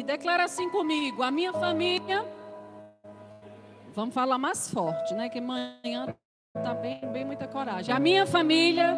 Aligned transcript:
E 0.00 0.02
declara 0.02 0.44
assim 0.44 0.70
comigo: 0.70 1.22
a 1.22 1.30
minha 1.30 1.52
família. 1.52 2.24
Vamos 3.94 4.14
falar 4.14 4.38
mais 4.38 4.70
forte, 4.70 5.12
né? 5.12 5.28
Que 5.28 5.40
amanhã 5.40 6.16
tá 6.54 6.72
bem, 6.72 7.00
bem 7.12 7.22
muita 7.22 7.46
coragem. 7.46 7.94
A 7.94 7.98
minha 7.98 8.24
família 8.24 8.96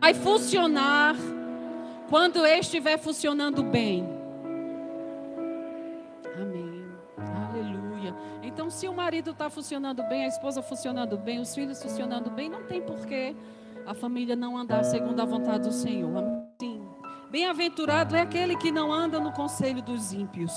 vai 0.00 0.14
funcionar 0.14 1.16
quando 2.08 2.46
estiver 2.46 2.98
funcionando 2.98 3.64
bem. 3.64 4.08
Amém. 6.40 6.84
Aleluia. 7.48 8.14
Então, 8.44 8.70
se 8.70 8.86
o 8.86 8.94
marido 8.94 9.32
está 9.32 9.50
funcionando 9.50 10.04
bem, 10.04 10.24
a 10.24 10.28
esposa 10.28 10.62
funcionando 10.62 11.16
bem, 11.16 11.40
os 11.40 11.52
filhos 11.52 11.82
funcionando 11.82 12.30
bem, 12.30 12.48
não 12.48 12.62
tem 12.62 12.80
porquê 12.80 13.34
a 13.84 13.92
família 13.92 14.36
não 14.36 14.56
andar 14.56 14.84
segundo 14.84 15.20
a 15.20 15.24
vontade 15.24 15.64
do 15.64 15.72
Senhor. 15.72 16.22
Sim. 16.22 16.35
Bem-aventurado 17.30 18.14
é 18.14 18.20
aquele 18.20 18.56
que 18.56 18.70
não 18.70 18.92
anda 18.92 19.18
no 19.18 19.32
conselho 19.32 19.82
dos 19.82 20.12
ímpios, 20.12 20.52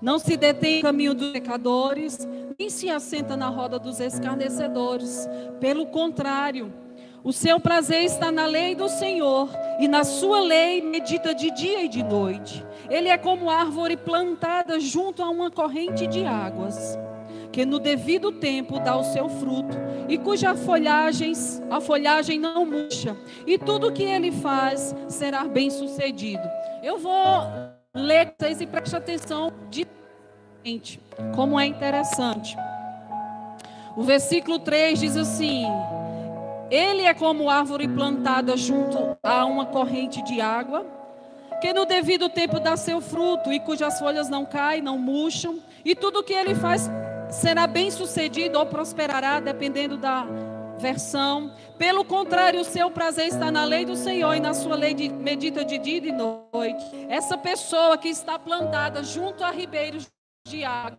não 0.00 0.18
se 0.18 0.34
detém 0.36 0.76
no 0.76 0.82
caminho 0.82 1.14
dos 1.14 1.30
pecadores, 1.30 2.26
nem 2.58 2.70
se 2.70 2.88
assenta 2.88 3.36
na 3.36 3.48
roda 3.48 3.78
dos 3.78 4.00
escarnecedores. 4.00 5.28
Pelo 5.60 5.86
contrário, 5.86 6.72
o 7.22 7.32
seu 7.32 7.60
prazer 7.60 8.04
está 8.04 8.32
na 8.32 8.46
lei 8.46 8.74
do 8.74 8.88
Senhor, 8.88 9.50
e 9.78 9.86
na 9.86 10.04
sua 10.04 10.40
lei 10.40 10.80
medita 10.80 11.34
de 11.34 11.50
dia 11.50 11.84
e 11.84 11.88
de 11.88 12.02
noite. 12.02 12.64
Ele 12.88 13.08
é 13.08 13.18
como 13.18 13.50
árvore 13.50 13.96
plantada 13.96 14.80
junto 14.80 15.22
a 15.22 15.28
uma 15.28 15.50
corrente 15.50 16.06
de 16.06 16.24
águas, 16.24 16.96
que 17.56 17.64
no 17.64 17.78
devido 17.78 18.32
tempo 18.32 18.78
dá 18.78 18.94
o 18.94 19.02
seu 19.02 19.30
fruto, 19.30 19.78
e 20.10 20.18
cuja 20.18 20.54
folhagem, 20.54 21.32
a 21.70 21.80
folhagem 21.80 22.38
não 22.38 22.66
murcha, 22.66 23.16
e 23.46 23.56
tudo 23.56 23.90
que 23.90 24.02
ele 24.02 24.30
faz 24.30 24.94
será 25.08 25.42
bem 25.44 25.70
sucedido. 25.70 26.46
Eu 26.82 26.98
vou 26.98 27.14
ler 27.94 28.34
vocês 28.38 28.60
e 28.60 28.66
preste 28.66 28.94
atenção 28.94 29.50
de 29.70 29.86
como 31.34 31.58
é 31.58 31.64
interessante. 31.64 32.54
O 33.96 34.02
versículo 34.02 34.58
3 34.58 35.00
diz 35.00 35.16
assim: 35.16 35.64
Ele 36.70 37.04
é 37.04 37.14
como 37.14 37.48
árvore 37.48 37.88
plantada 37.88 38.54
junto 38.54 39.16
a 39.22 39.46
uma 39.46 39.64
corrente 39.64 40.22
de 40.24 40.42
água, 40.42 40.84
que 41.62 41.72
no 41.72 41.86
devido 41.86 42.28
tempo 42.28 42.60
dá 42.60 42.76
seu 42.76 43.00
fruto 43.00 43.50
e 43.50 43.58
cujas 43.58 43.98
folhas 43.98 44.28
não 44.28 44.44
caem, 44.44 44.82
não 44.82 44.98
murcham, 44.98 45.58
e 45.82 45.94
tudo 45.94 46.22
que 46.22 46.34
ele 46.34 46.54
faz 46.54 46.90
será 47.30 47.66
bem 47.66 47.90
sucedido 47.90 48.58
ou 48.58 48.66
prosperará, 48.66 49.40
dependendo 49.40 49.96
da 49.96 50.26
versão. 50.78 51.52
Pelo 51.78 52.04
contrário, 52.04 52.60
o 52.60 52.64
seu 52.64 52.90
prazer 52.90 53.26
está 53.26 53.50
na 53.50 53.64
lei 53.64 53.84
do 53.84 53.96
Senhor 53.96 54.34
e 54.34 54.40
na 54.40 54.54
sua 54.54 54.76
lei 54.76 54.94
de, 54.94 55.08
medita 55.08 55.64
de 55.64 55.78
dia 55.78 55.98
e 55.98 56.00
de 56.00 56.12
noite. 56.12 56.84
Essa 57.08 57.36
pessoa 57.36 57.98
que 57.98 58.08
está 58.08 58.38
plantada 58.38 59.02
junto 59.02 59.42
a 59.44 59.50
ribeiros 59.50 60.06
de 60.46 60.64
água. 60.64 60.98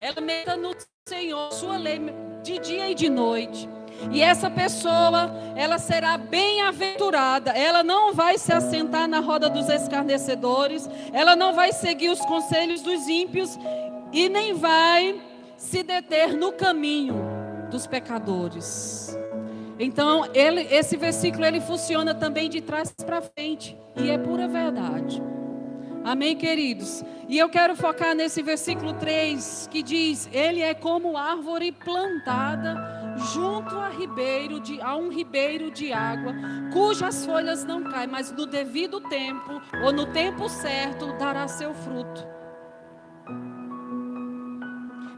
Ela 0.00 0.20
meta 0.20 0.56
no 0.56 0.74
Senhor 1.08 1.52
sua 1.52 1.76
lei 1.76 2.00
de 2.42 2.58
dia 2.58 2.88
e 2.88 2.94
de 2.94 3.08
noite. 3.08 3.68
E 4.12 4.22
essa 4.22 4.48
pessoa, 4.48 5.32
ela 5.56 5.76
será 5.76 6.16
bem-aventurada. 6.16 7.50
Ela 7.50 7.82
não 7.82 8.14
vai 8.14 8.38
se 8.38 8.52
assentar 8.52 9.08
na 9.08 9.18
roda 9.18 9.50
dos 9.50 9.68
escarnecedores. 9.68 10.88
Ela 11.12 11.34
não 11.34 11.52
vai 11.52 11.72
seguir 11.72 12.10
os 12.10 12.20
conselhos 12.20 12.80
dos 12.80 13.08
ímpios. 13.08 13.58
E 14.12 14.28
nem 14.28 14.54
vai 14.54 15.20
se 15.58 15.82
deter 15.82 16.34
no 16.34 16.52
caminho 16.52 17.16
dos 17.70 17.86
pecadores. 17.86 19.14
Então, 19.78 20.24
ele, 20.32 20.62
esse 20.62 20.96
versículo 20.96 21.44
ele 21.44 21.60
funciona 21.60 22.14
também 22.14 22.48
de 22.48 22.60
trás 22.60 22.92
para 22.92 23.20
frente. 23.20 23.76
E 23.96 24.08
é 24.08 24.16
pura 24.16 24.48
verdade. 24.48 25.20
Amém, 26.04 26.36
queridos? 26.36 27.04
E 27.28 27.36
eu 27.36 27.50
quero 27.50 27.76
focar 27.76 28.14
nesse 28.14 28.40
versículo 28.40 28.94
3 28.94 29.68
que 29.70 29.82
diz: 29.82 30.28
Ele 30.32 30.62
é 30.62 30.72
como 30.72 31.16
árvore 31.18 31.72
plantada 31.72 33.16
junto 33.32 33.76
a 33.76 33.88
ribeiro 33.88 34.60
de, 34.60 34.80
a 34.80 34.96
um 34.96 35.08
ribeiro 35.10 35.70
de 35.70 35.92
água, 35.92 36.32
cujas 36.72 37.26
folhas 37.26 37.64
não 37.64 37.82
caem, 37.82 38.06
mas 38.06 38.30
no 38.32 38.46
devido 38.46 39.00
tempo 39.00 39.60
ou 39.84 39.92
no 39.92 40.06
tempo 40.06 40.48
certo 40.48 41.12
dará 41.18 41.46
seu 41.48 41.74
fruto. 41.74 42.37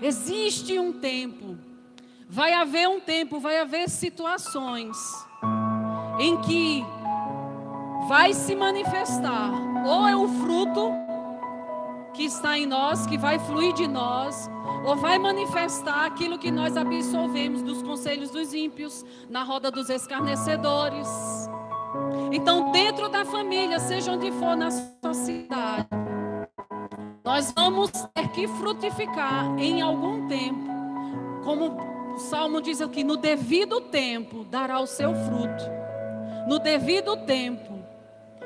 Existe 0.03 0.79
um 0.79 0.93
tempo, 0.95 1.59
vai 2.29 2.55
haver 2.55 2.89
um 2.89 3.01
tempo, 3.01 3.39
vai 3.39 3.59
haver 3.59 3.89
situações 3.91 4.97
em 6.19 6.41
que 6.41 6.85
vai 8.09 8.33
se 8.33 8.55
manifestar, 8.57 9.51
ou 9.87 10.07
é 10.07 10.17
o 10.17 10.27
fruto 10.27 10.91
que 12.15 12.25
está 12.25 12.59
em 12.59 12.67
nós, 12.67 13.07
que 13.07 13.19
vai 13.19 13.39
fluir 13.39 13.73
de 13.75 13.87
nós, 13.87 14.51
ou 14.87 14.97
vai 14.97 15.19
manifestar 15.19 16.07
aquilo 16.07 16.39
que 16.39 16.51
nós 16.51 16.77
absolvemos 16.77 17.63
dos 17.63 17.83
conselhos 17.83 18.31
dos 18.31 18.55
ímpios, 18.55 19.05
na 19.29 19.43
roda 19.43 19.71
dos 19.71 19.91
escarnecedores. 19.91 21.09
Então, 22.33 22.71
dentro 22.73 23.09
da 23.09 23.25
família, 23.25 23.79
seja 23.79 24.13
onde 24.13 24.31
for 24.33 24.57
na 24.57 24.71
sociedade, 24.71 25.87
nós 27.25 27.53
vamos 27.53 27.91
ter 28.15 28.29
que 28.29 28.49
frutificar 28.49 29.47
em 29.59 29.83
algum 29.83 30.27
tempo, 30.27 30.71
como 31.45 31.77
o 32.15 32.19
Salmo 32.19 32.61
diz 32.61 32.81
aqui, 32.81 33.05
no 33.05 33.17
devido 33.17 33.81
tempo 33.81 34.45
dará 34.45 34.81
o 34.81 34.87
seu 34.87 35.15
fruto. 35.15 35.65
No 36.49 36.59
devido 36.59 37.17
tempo, 37.19 37.79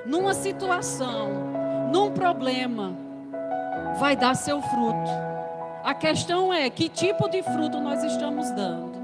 numa 0.05 0.35
situação, 0.35 1.31
num 1.93 2.11
problema, 2.11 2.97
vai 3.99 4.17
dar 4.17 4.35
seu 4.35 4.61
fruto. 4.61 5.11
A 5.83 5.95
questão 5.95 6.53
é 6.53 6.69
que 6.69 6.89
tipo 6.89 7.29
de 7.29 7.43
fruto 7.43 7.81
nós 7.81 8.03
estamos 8.03 8.51
dando. 8.51 8.95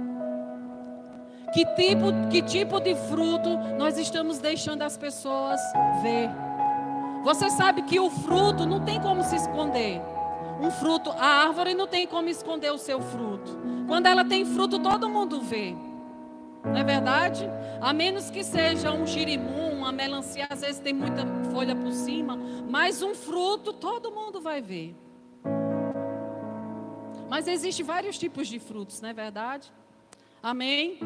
Que 1.52 1.64
tipo, 1.74 2.06
que 2.30 2.42
tipo 2.42 2.80
de 2.80 2.94
fruto 2.94 3.56
nós 3.78 3.98
estamos 3.98 4.38
deixando 4.38 4.82
as 4.82 4.96
pessoas 4.96 5.60
ver. 6.02 6.30
Você 7.22 7.50
sabe 7.50 7.82
que 7.82 8.00
o 8.00 8.10
fruto 8.10 8.64
não 8.66 8.80
tem 8.80 9.00
como 9.00 9.22
se 9.22 9.36
esconder. 9.36 10.00
Um 10.60 10.70
fruto, 10.70 11.10
a 11.10 11.46
árvore 11.46 11.74
não 11.74 11.86
tem 11.86 12.06
como 12.06 12.28
esconder 12.28 12.70
o 12.72 12.78
seu 12.78 13.00
fruto. 13.00 13.58
Quando 13.86 14.06
ela 14.06 14.24
tem 14.24 14.44
fruto, 14.44 14.78
todo 14.78 15.08
mundo 15.08 15.40
vê. 15.40 15.74
Não 16.64 16.76
é 16.76 16.84
verdade? 16.84 17.48
A 17.80 17.92
menos 17.92 18.30
que 18.30 18.44
seja 18.44 18.92
um 18.92 19.06
girimum, 19.06 19.72
uma 19.72 19.90
melancia, 19.90 20.46
às 20.50 20.60
vezes 20.60 20.78
tem 20.78 20.92
muita 20.92 21.26
folha 21.50 21.74
por 21.74 21.92
cima, 21.92 22.38
mas 22.68 23.02
um 23.02 23.14
fruto 23.14 23.72
todo 23.72 24.10
mundo 24.12 24.40
vai 24.40 24.60
ver. 24.60 24.94
Mas 27.28 27.46
existem 27.46 27.84
vários 27.84 28.18
tipos 28.18 28.48
de 28.48 28.58
frutos, 28.58 29.00
não 29.00 29.08
é 29.08 29.12
verdade? 29.14 29.72
Amém? 30.42 30.98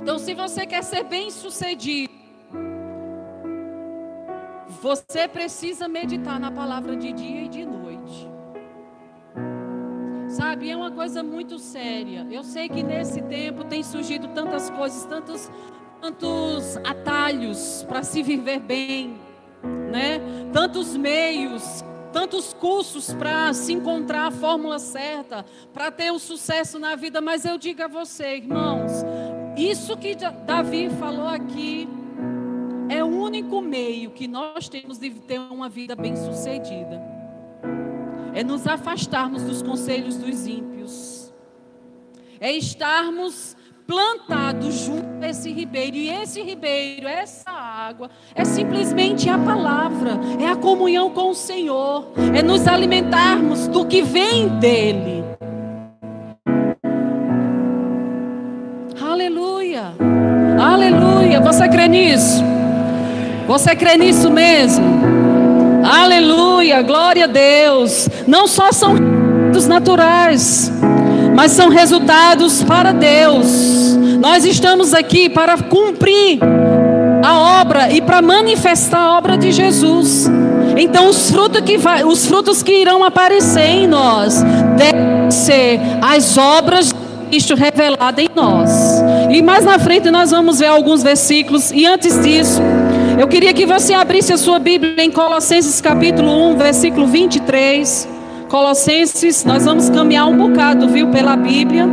Então, 0.00 0.18
se 0.18 0.34
você 0.34 0.64
quer 0.66 0.82
ser 0.82 1.04
bem 1.04 1.30
sucedido, 1.30 2.14
você 4.80 5.26
precisa 5.26 5.88
meditar 5.88 6.38
na 6.38 6.50
palavra 6.50 6.96
de 6.96 7.12
dia 7.12 7.42
e 7.42 7.48
de 7.48 7.64
noite. 7.64 8.30
Sabe, 10.28 10.70
é 10.70 10.76
uma 10.76 10.90
coisa 10.90 11.22
muito 11.22 11.58
séria. 11.58 12.26
Eu 12.30 12.42
sei 12.42 12.68
que 12.68 12.82
nesse 12.82 13.22
tempo 13.22 13.64
tem 13.64 13.82
surgido 13.82 14.28
tantas 14.28 14.68
coisas, 14.70 15.04
tantos, 15.04 15.50
tantos 16.00 16.76
atalhos 16.78 17.84
para 17.88 18.02
se 18.02 18.22
viver 18.22 18.60
bem, 18.60 19.18
né? 19.90 20.20
Tantos 20.52 20.96
meios, 20.96 21.84
tantos 22.12 22.52
cursos 22.52 23.14
para 23.14 23.52
se 23.54 23.72
encontrar 23.72 24.26
a 24.26 24.30
fórmula 24.30 24.78
certa, 24.78 25.44
para 25.72 25.90
ter 25.90 26.10
o 26.10 26.18
sucesso 26.18 26.78
na 26.78 26.96
vida, 26.96 27.20
mas 27.20 27.44
eu 27.44 27.56
digo 27.56 27.82
a 27.82 27.88
você, 27.88 28.36
irmãos, 28.36 28.92
isso 29.56 29.96
que 29.96 30.14
Davi 30.46 30.90
falou 30.90 31.28
aqui 31.28 31.88
é 32.88 33.02
o 33.02 33.06
único 33.06 33.60
meio 33.60 34.10
que 34.10 34.26
nós 34.26 34.68
temos 34.68 34.98
de 34.98 35.10
ter 35.10 35.38
uma 35.38 35.68
vida 35.68 35.94
bem-sucedida 35.94 37.16
é 38.36 38.44
nos 38.44 38.66
afastarmos 38.66 39.42
dos 39.42 39.62
conselhos 39.62 40.18
dos 40.18 40.46
ímpios, 40.46 41.32
é 42.38 42.52
estarmos 42.52 43.56
plantados 43.86 44.74
junto 44.74 45.24
a 45.24 45.28
esse 45.30 45.50
ribeiro, 45.50 45.96
e 45.96 46.10
esse 46.10 46.42
ribeiro, 46.42 47.08
essa 47.08 47.50
água, 47.50 48.10
é 48.34 48.44
simplesmente 48.44 49.30
a 49.30 49.38
palavra, 49.38 50.20
é 50.38 50.48
a 50.48 50.54
comunhão 50.54 51.08
com 51.08 51.30
o 51.30 51.34
Senhor, 51.34 52.12
é 52.36 52.42
nos 52.42 52.68
alimentarmos 52.68 53.68
do 53.68 53.86
que 53.86 54.02
vem 54.02 54.48
dEle. 54.58 55.24
Aleluia, 59.00 59.94
aleluia. 60.60 61.40
Você 61.40 61.66
crê 61.70 61.88
nisso? 61.88 62.55
Você 63.46 63.76
crê 63.76 63.96
nisso 63.96 64.30
mesmo? 64.30 64.84
Aleluia, 65.84 66.82
glória 66.82 67.24
a 67.24 67.28
Deus. 67.28 68.08
Não 68.26 68.46
só 68.46 68.72
são 68.72 68.94
resultados 68.94 69.66
naturais, 69.66 70.72
mas 71.34 71.52
são 71.52 71.68
resultados 71.68 72.62
para 72.62 72.92
Deus. 72.92 73.96
Nós 74.20 74.44
estamos 74.44 74.92
aqui 74.92 75.28
para 75.28 75.56
cumprir 75.58 76.40
a 77.24 77.60
obra 77.60 77.90
e 77.92 78.00
para 78.00 78.20
manifestar 78.20 78.98
a 78.98 79.16
obra 79.16 79.38
de 79.38 79.52
Jesus. 79.52 80.28
Então 80.76 81.08
os 81.08 81.30
frutos 81.30 81.60
que, 81.62 81.78
vai, 81.78 82.04
os 82.04 82.26
frutos 82.26 82.62
que 82.62 82.72
irão 82.72 83.02
aparecer 83.02 83.66
em 83.66 83.86
nós 83.86 84.42
devem 84.76 85.30
ser 85.30 85.80
as 86.02 86.36
obras 86.36 86.88
de 86.88 86.94
Cristo 87.30 87.54
revelada 87.54 88.20
em 88.20 88.28
nós. 88.34 88.70
E 89.30 89.40
mais 89.40 89.64
na 89.64 89.78
frente 89.78 90.10
nós 90.10 90.30
vamos 90.30 90.58
ver 90.58 90.66
alguns 90.66 91.02
versículos. 91.02 91.70
E 91.70 91.86
antes 91.86 92.20
disso, 92.22 92.60
eu 93.18 93.26
queria 93.26 93.52
que 93.54 93.64
você 93.64 93.94
abrisse 93.94 94.32
a 94.32 94.36
sua 94.36 94.58
Bíblia 94.58 95.02
em 95.02 95.10
Colossenses 95.10 95.80
capítulo 95.80 96.50
1, 96.50 96.56
versículo 96.56 97.06
23. 97.06 98.08
Colossenses, 98.48 99.44
nós 99.44 99.64
vamos 99.64 99.88
caminhar 99.88 100.28
um 100.28 100.36
bocado, 100.36 100.88
viu, 100.88 101.10
pela 101.10 101.34
Bíblia. 101.36 101.88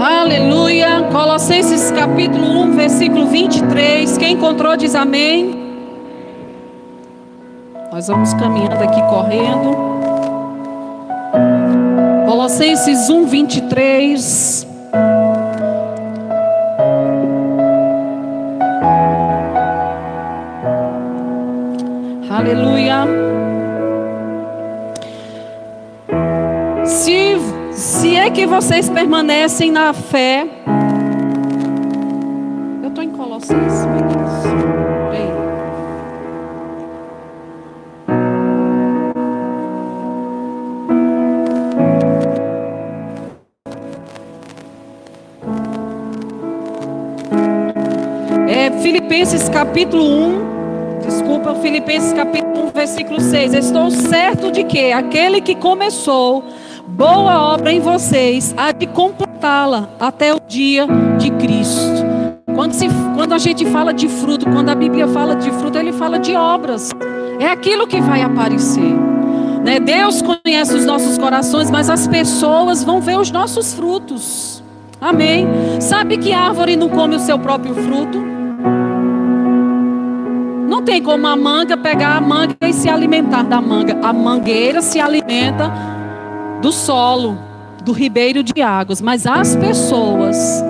Aleluia. 0.00 1.08
Colossenses 1.10 1.90
capítulo 1.92 2.62
1, 2.62 2.72
versículo 2.76 3.26
23. 3.26 4.18
Quem 4.18 4.34
encontrou 4.34 4.76
diz 4.76 4.94
amém. 4.94 5.66
Nós 7.92 8.08
vamos 8.08 8.34
caminhando 8.34 8.82
aqui 8.82 9.00
correndo. 9.02 9.76
Colossenses 12.26 13.08
1, 13.08 13.26
23. 13.26 14.67
Aleluia. 22.50 23.04
Se, 26.86 27.36
se 27.72 28.16
é 28.16 28.30
que 28.30 28.46
vocês 28.46 28.88
permanecem 28.88 29.70
na 29.70 29.92
fé. 29.92 30.48
Eu 32.82 32.88
estou 32.88 33.04
em 33.04 33.10
Colossenses, 33.10 33.84
meu. 33.84 34.08
É 48.48 48.70
Filipenses 48.80 49.50
capítulo 49.50 50.02
1. 50.02 50.47
Desculpa, 51.08 51.54
Filipenses 51.54 52.12
capítulo 52.12 52.66
1, 52.66 52.70
versículo 52.72 53.18
6. 53.18 53.54
Estou 53.54 53.90
certo 53.90 54.52
de 54.52 54.62
que 54.62 54.92
aquele 54.92 55.40
que 55.40 55.54
começou 55.54 56.44
boa 56.86 57.54
obra 57.54 57.72
em 57.72 57.80
vocês 57.80 58.54
há 58.58 58.72
de 58.72 58.86
completá-la 58.88 59.88
até 59.98 60.34
o 60.34 60.40
dia 60.46 60.86
de 61.16 61.30
Cristo. 61.30 62.04
Quando, 62.54 62.74
se, 62.74 62.88
quando 63.14 63.32
a 63.32 63.38
gente 63.38 63.64
fala 63.64 63.94
de 63.94 64.06
fruto, 64.06 64.50
quando 64.50 64.68
a 64.68 64.74
Bíblia 64.74 65.08
fala 65.08 65.34
de 65.34 65.50
fruto, 65.50 65.78
ele 65.78 65.94
fala 65.94 66.18
de 66.18 66.34
obras. 66.34 66.90
É 67.40 67.46
aquilo 67.46 67.86
que 67.86 68.02
vai 68.02 68.20
aparecer. 68.20 68.94
Né? 69.64 69.80
Deus 69.80 70.20
conhece 70.20 70.74
os 70.74 70.84
nossos 70.84 71.16
corações, 71.16 71.70
mas 71.70 71.88
as 71.88 72.06
pessoas 72.06 72.84
vão 72.84 73.00
ver 73.00 73.18
os 73.18 73.30
nossos 73.30 73.72
frutos. 73.72 74.62
Amém. 75.00 75.48
Sabe 75.80 76.18
que 76.18 76.34
árvore 76.34 76.76
não 76.76 76.90
come 76.90 77.16
o 77.16 77.20
seu 77.20 77.38
próprio 77.38 77.74
fruto? 77.74 78.37
Não 80.68 80.82
tem 80.82 81.02
como 81.02 81.26
a 81.26 81.34
manga 81.34 81.78
pegar 81.78 82.18
a 82.18 82.20
manga 82.20 82.54
e 82.60 82.74
se 82.74 82.90
alimentar 82.90 83.42
da 83.42 83.58
manga. 83.58 83.98
A 84.02 84.12
mangueira 84.12 84.82
se 84.82 85.00
alimenta 85.00 85.72
do 86.60 86.70
solo, 86.70 87.38
do 87.82 87.92
ribeiro 87.92 88.42
de 88.42 88.60
águas. 88.60 89.00
Mas 89.00 89.26
as 89.26 89.56
pessoas, 89.56 90.62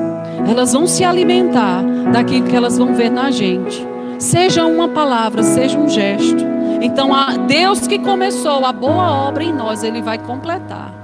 elas 0.49 0.73
vão 0.73 0.87
se 0.87 1.03
alimentar 1.03 1.83
daquilo 2.13 2.47
que 2.47 2.55
elas 2.55 2.79
vão 2.79 2.95
ver 2.95 3.11
na 3.11 3.33
gente. 3.33 3.85
Seja 4.21 4.65
uma 4.65 4.87
palavra, 4.87 5.43
seja 5.43 5.77
um 5.77 5.89
gesto. 5.89 6.45
Então, 6.81 7.11
Deus 7.49 7.89
que 7.89 7.99
começou 7.99 8.65
a 8.65 8.73
boa 8.73 9.27
obra 9.27 9.43
em 9.43 9.53
nós, 9.53 9.83
Ele 9.83 10.01
vai 10.01 10.17
completar. 10.17 10.95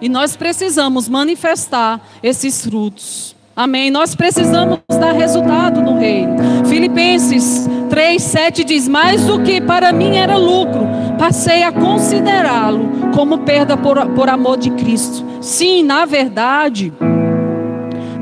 E 0.00 0.08
nós 0.08 0.36
precisamos 0.36 1.08
manifestar 1.08 2.00
esses 2.22 2.64
frutos. 2.64 3.34
Amém. 3.56 3.90
Nós 3.90 4.14
precisamos 4.14 4.78
dar 4.88 5.12
resultado 5.12 5.82
no 5.82 5.98
reino. 5.98 6.36
Filipenses 6.66 7.68
3, 7.90 8.22
7 8.22 8.64
diz: 8.64 8.88
Mais 8.88 9.26
do 9.26 9.42
que 9.42 9.60
para 9.60 9.92
mim 9.92 10.16
era 10.16 10.36
lucro, 10.36 10.86
passei 11.18 11.62
a 11.62 11.72
considerá-lo 11.72 13.10
como 13.14 13.38
perda 13.38 13.76
por, 13.76 14.06
por 14.10 14.30
amor 14.30 14.56
de 14.56 14.70
Cristo. 14.70 15.24
Sim, 15.40 15.82
na 15.82 16.06
verdade. 16.06 16.92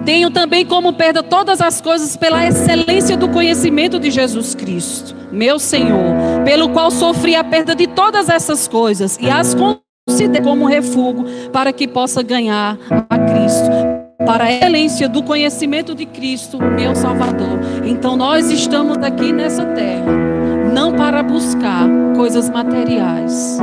Tenho 0.04 0.30
também 0.30 0.64
como 0.64 0.94
perda 0.94 1.22
todas 1.22 1.60
as 1.60 1.82
coisas 1.82 2.16
pela 2.16 2.46
excelência 2.46 3.14
do 3.14 3.28
conhecimento 3.28 4.00
de 4.00 4.10
Jesus 4.10 4.54
Cristo, 4.54 5.14
meu 5.30 5.58
Senhor, 5.58 6.14
pelo 6.46 6.70
qual 6.70 6.90
sofri 6.90 7.36
a 7.36 7.44
perda 7.44 7.74
de 7.74 7.86
todas 7.86 8.30
essas 8.30 8.66
coisas 8.66 9.18
e 9.20 9.28
as 9.28 9.54
considero 9.54 10.44
como 10.44 10.64
refúgio 10.64 11.26
para 11.52 11.74
que 11.74 11.86
possa 11.86 12.22
ganhar 12.22 12.78
a 12.90 13.18
Cristo 13.18 13.77
para 14.28 14.44
a 14.44 14.52
excelência 14.52 15.08
do 15.08 15.22
conhecimento 15.22 15.94
de 15.94 16.04
Cristo, 16.04 16.58
meu 16.58 16.94
Salvador. 16.94 17.58
Então 17.86 18.14
nós 18.14 18.50
estamos 18.50 18.98
aqui 18.98 19.32
nessa 19.32 19.64
terra, 19.64 20.12
não 20.70 20.92
para 20.92 21.22
buscar 21.22 21.88
coisas 22.14 22.50
materiais. 22.50 23.58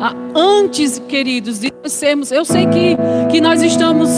Ah, 0.00 0.14
antes, 0.34 0.98
queridos, 0.98 1.58
de 1.58 1.70
sermos, 1.84 2.32
eu 2.32 2.42
sei 2.42 2.64
que, 2.68 2.96
que 3.30 3.38
nós 3.38 3.60
estamos 3.62 4.08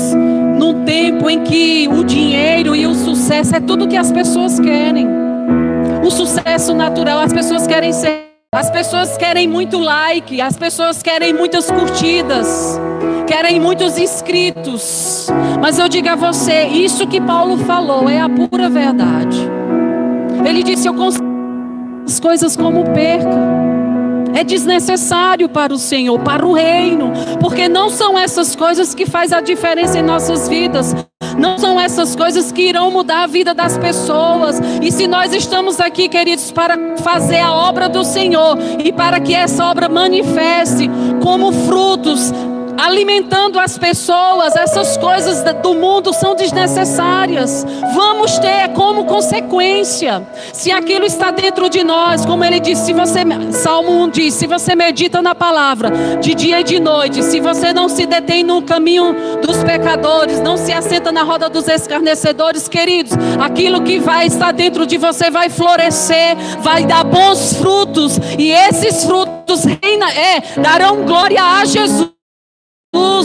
num 0.57 0.85
tempo 0.85 1.29
em 1.29 1.43
que 1.43 1.89
o 1.89 2.05
dinheiro 2.05 2.77
e 2.77 2.87
o 2.87 2.95
sucesso 2.95 3.57
é 3.57 3.59
tudo 3.59 3.89
que 3.89 3.97
as 3.97 4.13
pessoas 4.13 4.61
querem. 4.61 5.09
O 6.05 6.11
sucesso 6.13 6.73
natural, 6.73 7.19
as 7.19 7.33
pessoas 7.33 7.67
querem 7.67 7.93
ser 7.93 8.30
as 8.53 8.69
pessoas 8.69 9.17
querem 9.17 9.47
muito 9.47 9.79
like, 9.79 10.41
as 10.41 10.57
pessoas 10.57 11.05
querem 11.05 11.33
muitas 11.33 11.71
curtidas, 11.71 12.81
querem 13.25 13.61
muitos 13.61 13.97
inscritos. 13.97 15.29
Mas 15.63 15.79
eu 15.79 15.89
digo 15.89 16.09
a 16.09 16.17
você, 16.17 16.65
isso 16.65 17.07
que 17.07 17.21
Paulo 17.21 17.59
falou 17.59 18.09
é 18.09 18.21
a 18.21 18.29
pura 18.29 18.69
verdade. 18.69 19.39
Ele 20.45 20.65
disse: 20.65 20.89
Eu 20.89 20.95
considero 20.95 21.31
as 22.05 22.19
coisas 22.19 22.57
como 22.57 22.83
perca. 22.93 23.60
É 24.35 24.45
desnecessário 24.45 25.49
para 25.49 25.73
o 25.73 25.79
Senhor, 25.79 26.19
para 26.21 26.47
o 26.47 26.53
reino, 26.53 27.13
porque 27.41 27.69
não 27.69 27.91
são 27.91 28.19
essas 28.19 28.55
coisas 28.55 28.95
que 28.95 29.07
faz 29.07 29.33
a 29.33 29.41
diferença 29.41 29.99
em 29.99 30.03
nossas 30.03 30.49
vidas. 30.49 30.95
Não 31.39 31.59
são 31.59 31.81
essas 31.81 32.15
coisas 32.17 32.53
que 32.53 32.63
irão 32.63 32.91
mudar 32.91 33.23
a 33.23 33.27
vida 33.27 33.55
das 33.55 33.79
pessoas. 33.79 34.61
E 34.83 34.91
se 34.91 35.07
nós 35.07 35.33
estamos 35.33 35.81
aqui, 35.81 36.09
queridos, 36.09 36.51
para 36.51 36.97
fazer 36.99 37.41
a 37.41 37.53
obra 37.53 37.89
do 37.89 38.05
Senhor 38.05 38.59
e 38.85 38.93
para 38.93 39.21
que 39.21 39.35
essa 39.35 39.65
obra 39.65 39.89
manifeste 39.89 40.91
como 41.23 41.53
frutos 41.53 42.33
alimentando 42.79 43.59
as 43.59 43.79
pessoas, 43.79 44.57
essas 44.57 44.97
coisas 44.97 45.43
do 45.63 45.75
mundo 45.75 46.13
são 46.13 46.35
desnecessárias. 46.35 47.67
Vamos 47.95 48.39
ter 48.39 48.69
como 48.75 49.05
consequência, 49.05 50.27
se 50.53 50.71
aquilo 50.71 51.05
está 51.05 51.31
dentro 51.31 51.69
de 51.69 51.83
nós, 51.83 52.25
como 52.25 52.45
ele 52.45 52.61
disse, 52.61 52.87
se 52.87 52.93
você, 52.93 53.21
Salmo 53.53 53.93
1 54.05 54.09
diz, 54.11 54.35
se 54.35 54.47
você 54.47 54.75
medita 54.75 55.21
na 55.23 55.35
palavra 55.35 55.91
de 56.21 56.35
dia 56.35 56.61
e 56.61 56.65
de 56.65 56.81
noite, 56.81 57.23
se 57.23 57.41
você 57.41 57.73
não 57.73 57.89
se 57.89 58.07
detém 58.07 58.43
no 58.43 58.63
caminho 58.63 59.15
dos 59.43 59.63
pecadores, 59.63 60.41
não 60.41 60.57
se 60.57 60.73
assenta 60.73 61.13
na 61.13 61.23
roda 61.23 61.49
dos 61.49 61.69
escarnecedores, 61.69 62.69
queridos, 62.69 63.13
aquilo 63.41 63.83
que 63.83 63.99
vai 63.99 64.27
estar 64.27 64.53
dentro 64.53 64.87
de 64.87 64.97
você 64.97 65.31
vai 65.31 65.49
florescer, 65.49 66.37
vai 66.61 66.85
dar 66.85 67.05
bons 67.05 67.55
frutos, 67.55 68.19
e 68.39 68.51
esses 68.51 69.05
frutos 69.05 69.65
reina, 69.65 70.11
é, 70.13 70.41
darão 70.61 71.05
glória 71.05 71.43
a 71.43 71.65
Jesus 71.65 72.20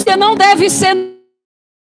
que 0.05 0.15
não 0.15 0.35
deve 0.35 0.69
ser 0.69 0.95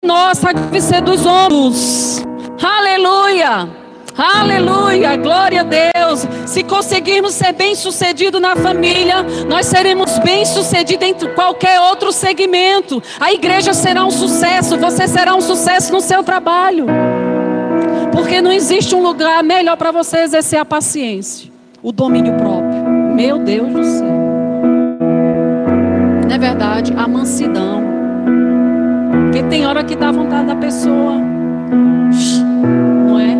nossa, 0.04 0.52
deve 0.52 0.80
ser 0.80 1.00
dos 1.02 1.24
homens. 1.26 2.24
Aleluia! 2.62 3.68
Aleluia, 4.16 5.16
glória 5.16 5.60
a 5.60 5.64
Deus. 5.64 6.26
Se 6.46 6.62
conseguirmos 6.62 7.32
ser 7.32 7.52
bem-sucedido 7.52 8.38
na 8.38 8.54
família, 8.54 9.22
nós 9.48 9.66
seremos 9.66 10.18
bem-sucedidos 10.18 11.06
em 11.06 11.14
qualquer 11.34 11.80
outro 11.80 12.12
segmento. 12.12 13.02
A 13.18 13.32
igreja 13.32 13.72
será 13.72 14.04
um 14.04 14.10
sucesso, 14.10 14.76
você 14.76 15.08
será 15.08 15.34
um 15.34 15.40
sucesso 15.40 15.92
no 15.92 16.00
seu 16.00 16.22
trabalho. 16.22 16.86
Porque 18.12 18.42
não 18.42 18.52
existe 18.52 18.94
um 18.94 19.02
lugar 19.02 19.42
melhor 19.42 19.78
para 19.78 19.90
você 19.90 20.18
exercer 20.18 20.58
a 20.58 20.64
paciência, 20.64 21.50
o 21.82 21.90
domínio 21.90 22.34
próprio. 22.34 22.82
Meu 23.14 23.38
Deus 23.38 23.72
do 23.72 23.84
céu. 23.84 24.31
Não 26.32 26.36
é 26.36 26.38
verdade? 26.38 26.94
A 26.96 27.06
mansidão. 27.06 27.82
Porque 29.24 29.42
tem 29.50 29.66
hora 29.66 29.84
que 29.84 29.94
dá 29.94 30.10
vontade 30.10 30.46
da 30.46 30.56
pessoa. 30.56 31.12
Não 33.06 33.20
é? 33.20 33.36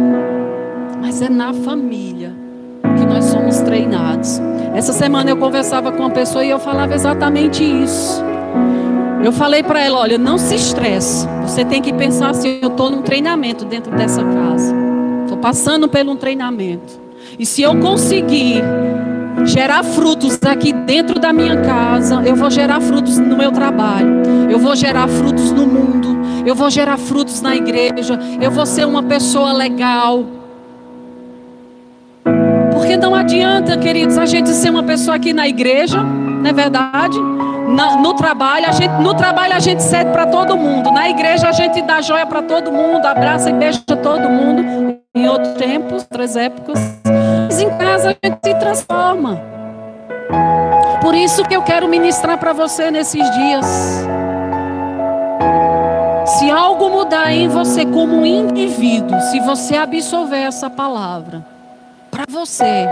Mas 1.01 1.23
é 1.23 1.31
na 1.31 1.55
família 1.55 2.35
que 2.83 3.07
nós 3.07 3.25
somos 3.25 3.63
treinados. 3.63 4.39
Essa 4.75 4.93
semana 4.93 5.31
eu 5.31 5.39
conversava 5.39 5.91
com 5.91 6.01
uma 6.01 6.11
pessoa 6.11 6.45
e 6.45 6.51
eu 6.51 6.59
falava 6.59 6.95
exatamente 6.95 7.65
isso. 7.65 8.23
Eu 9.25 9.33
falei 9.33 9.63
para 9.63 9.81
ela: 9.81 9.99
olha, 9.99 10.19
não 10.19 10.37
se 10.37 10.55
estresse. 10.55 11.27
Você 11.47 11.65
tem 11.65 11.81
que 11.81 11.95
pensar 11.95 12.29
assim: 12.29 12.59
eu 12.61 12.69
estou 12.69 12.91
num 12.91 13.01
treinamento 13.01 13.65
dentro 13.65 13.91
dessa 13.97 14.23
casa. 14.23 14.75
Estou 15.23 15.39
passando 15.39 15.89
por 15.89 16.07
um 16.07 16.17
treinamento. 16.17 17.01
E 17.39 17.47
se 17.47 17.63
eu 17.63 17.75
conseguir 17.81 18.63
gerar 19.45 19.83
frutos 19.83 20.39
aqui 20.45 20.73
dentro 20.73 21.19
da 21.19 21.33
minha 21.33 21.61
casa, 21.63 22.23
eu 22.25 22.37
vou 22.37 22.51
gerar 22.51 22.81
frutos 22.81 23.19
no 23.19 23.37
meu 23.37 23.51
trabalho, 23.51 24.23
eu 24.51 24.59
vou 24.59 24.75
gerar 24.77 25.09
frutos 25.09 25.51
no 25.53 25.67
mundo, 25.67 26.19
eu 26.47 26.55
vou 26.55 26.71
gerar 26.71 26.97
frutos 26.97 27.41
na 27.41 27.55
igreja, 27.55 28.19
eu 28.41 28.51
vou 28.51 28.67
ser 28.67 28.87
uma 28.87 29.03
pessoa 29.03 29.53
legal. 29.53 30.25
Porque 32.73 32.97
não 32.97 33.15
adianta, 33.15 33.77
queridos, 33.77 34.19
a 34.19 34.27
gente 34.27 34.51
ser 34.51 34.71
uma 34.71 34.83
pessoa 34.83 35.17
aqui 35.17 35.33
na 35.33 35.47
igreja, 35.47 36.03
não 36.03 36.49
é 36.49 36.53
verdade? 36.53 37.19
Na, 37.69 37.97
no 37.97 38.15
trabalho, 38.15 38.67
a 38.69 38.73
gente, 38.73 38.93
no 39.01 39.15
trabalho 39.15 39.55
a 39.55 39.61
gente 39.61 39.83
cede 39.83 40.11
para 40.11 40.27
todo 40.27 40.57
mundo. 40.57 40.91
Na 40.91 41.09
igreja 41.09 41.49
a 41.49 41.53
gente 41.53 41.81
dá 41.83 42.01
joia 42.01 42.27
para 42.27 42.43
todo 42.43 42.71
mundo, 42.73 43.07
abraça 43.07 43.51
e 43.51 43.53
beija 43.53 43.81
todo 43.81 44.29
mundo. 44.29 44.99
Em 45.15 45.29
outros 45.29 45.55
tempos, 45.55 46.03
outras 46.03 46.37
épocas. 46.37 46.92
Em 47.61 47.69
casa 47.77 48.11
a 48.11 48.27
gente 48.27 48.39
se 48.43 48.55
transforma. 48.55 49.41
Por 51.03 51.15
isso 51.15 51.45
que 51.45 51.55
eu 51.55 51.63
quero 51.63 51.89
ministrar 51.89 52.39
para 52.39 52.53
você 52.53 52.91
nesses 52.91 53.29
dias. 53.31 53.67
Se 56.27 56.51
algo 56.51 56.89
mudar 56.89 57.33
em 57.33 57.49
você 57.49 57.85
como 57.85 58.25
indivíduo, 58.25 59.21
se 59.21 59.41
você 59.41 59.77
absorver 59.77 60.43
essa 60.43 60.71
palavra 60.71 61.45
para 62.11 62.25
você, 62.29 62.89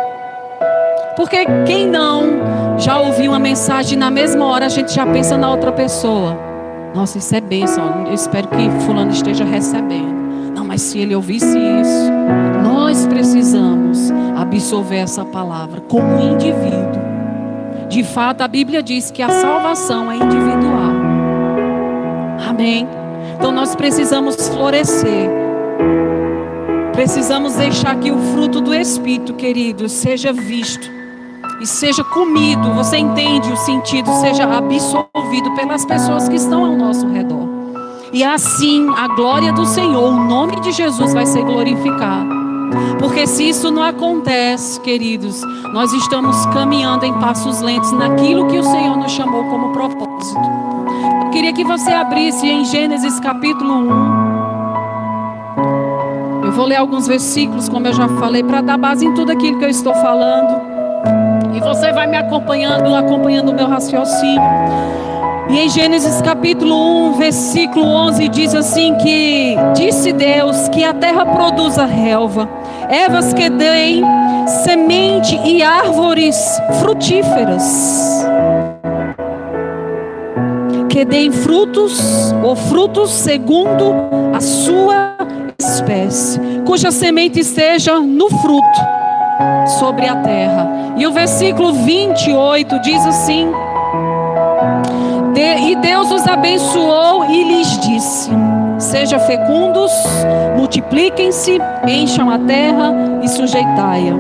porque 1.17 1.47
quem 1.67 1.87
não 1.87 2.79
já 2.79 2.99
ouviu 3.01 3.33
uma 3.33 3.39
mensagem 3.39 3.97
na 3.97 4.11
mesma 4.11 4.45
hora 4.47 4.67
a 4.67 4.69
gente 4.69 4.93
já 4.93 5.07
pensa 5.07 5.39
na 5.39 5.51
outra 5.51 5.73
pessoa. 5.73 6.37
Nossa, 6.95 7.19
isso 7.19 7.35
é 7.35 7.41
bênção. 7.41 8.07
Eu 8.07 8.15
espero 8.15 8.49
que 8.49 8.71
fulano 8.85 9.11
esteja 9.11 9.45
recebendo. 9.45 10.53
Não, 10.55 10.65
mas 10.65 10.83
se 10.83 10.99
ele 10.99 11.15
ouvisse 11.15 11.59
isso, 11.59 12.11
nós 12.63 13.07
precisamos 13.07 13.80
absorver 14.51 14.97
essa 14.97 15.25
palavra 15.25 15.81
como 15.83 16.19
indivíduo. 16.19 17.01
De 17.89 18.03
fato, 18.03 18.41
a 18.41 18.49
Bíblia 18.49 18.83
diz 18.83 19.11
que 19.11 19.23
a 19.23 19.29
salvação 19.29 20.11
é 20.11 20.17
individual. 20.17 20.91
Amém. 22.49 22.87
Então 23.37 23.53
nós 23.53 23.77
precisamos 23.77 24.49
florescer. 24.49 25.31
Precisamos 26.93 27.55
deixar 27.55 27.97
que 28.01 28.11
o 28.11 28.19
fruto 28.33 28.61
do 28.61 28.75
Espírito, 28.75 29.35
querido, 29.35 29.89
seja 29.89 30.33
visto 30.33 30.91
e 31.61 31.67
seja 31.67 32.03
comido, 32.03 32.75
você 32.75 32.97
entende 32.97 33.53
o 33.53 33.57
sentido, 33.57 34.11
seja 34.21 34.45
absorvido 34.45 35.55
pelas 35.55 35.85
pessoas 35.85 36.29
que 36.29 36.37
estão 36.37 36.65
ao 36.65 36.77
nosso 36.77 37.07
redor. 37.09 37.49
E 38.13 38.25
assim 38.25 38.89
a 38.97 39.07
glória 39.09 39.53
do 39.53 39.65
Senhor, 39.65 40.13
o 40.13 40.25
nome 40.25 40.59
de 40.61 40.73
Jesus 40.73 41.15
vai 41.15 41.25
ser 41.25 41.45
glorificado. 41.45 42.40
Porque 42.99 43.27
se 43.27 43.49
isso 43.49 43.71
não 43.71 43.83
acontece, 43.83 44.81
queridos, 44.81 45.41
nós 45.73 45.93
estamos 45.93 46.47
caminhando 46.47 47.05
em 47.05 47.13
passos 47.19 47.61
lentos 47.61 47.93
naquilo 47.93 48.47
que 48.47 48.59
o 48.59 48.65
Senhor 48.65 48.97
nos 48.97 49.13
chamou 49.13 49.45
como 49.45 49.73
propósito. 49.73 50.41
Eu 51.25 51.31
queria 51.31 51.53
que 51.53 51.65
você 51.65 51.91
abrisse 51.93 52.47
em 52.47 52.65
Gênesis 52.65 53.21
capítulo 53.21 53.73
1. 53.73 54.31
Eu 56.45 56.53
vou 56.53 56.67
ler 56.67 56.77
alguns 56.77 57.07
versículos, 57.07 57.69
como 57.69 57.87
eu 57.87 57.93
já 57.93 58.09
falei, 58.09 58.43
para 58.43 58.61
dar 58.61 58.77
base 58.77 59.07
em 59.07 59.15
tudo 59.15 59.31
aquilo 59.31 59.59
que 59.59 59.65
eu 59.65 59.71
estou 59.71 59.95
falando. 59.95 60.61
E 61.55 61.61
você 61.61 61.93
vai 61.93 62.07
me 62.07 62.17
acompanhando, 62.17 62.95
acompanhando 62.95 63.51
o 63.51 63.55
meu 63.55 63.69
raciocínio. 63.69 64.43
E 65.51 65.59
em 65.59 65.69
Gênesis 65.69 66.23
capítulo 66.23 67.11
1, 67.11 67.13
versículo 67.15 67.85
11 67.85 68.29
diz 68.29 68.55
assim 68.55 68.95
que 68.99 69.57
disse 69.75 70.13
Deus 70.13 70.69
que 70.69 70.85
a 70.85 70.95
terra 70.95 71.27
produza 71.27 71.85
relva, 71.85 72.49
ervas 72.91 73.33
que 73.33 73.49
deem 73.49 74.05
semente 74.65 75.39
e 75.45 75.63
árvores 75.63 76.37
frutíferas. 76.81 78.27
Que 80.89 81.05
deem 81.05 81.31
frutos 81.31 82.35
ou 82.43 82.57
frutos 82.57 83.11
segundo 83.11 83.95
a 84.35 84.41
sua 84.41 85.17
espécie, 85.59 86.41
cuja 86.67 86.91
semente 86.91 87.39
esteja 87.41 88.01
no 88.01 88.29
fruto 88.29 88.81
sobre 89.79 90.07
a 90.07 90.17
terra. 90.17 90.69
E 90.97 91.07
o 91.07 91.13
versículo 91.13 91.73
28 91.73 92.81
diz 92.81 93.07
assim: 93.07 93.49
E 95.71 95.77
Deus 95.77 96.11
os 96.11 96.27
abençoou 96.27 97.31
e 97.31 97.45
lhes 97.45 97.79
disse: 97.79 98.29
Sejam 98.81 99.21
fecundos, 99.21 99.93
multipliquem-se, 100.57 101.59
encham 101.87 102.31
a 102.31 102.39
terra 102.39 102.93
e 103.23 103.29
sujeitai-a. 103.29 104.15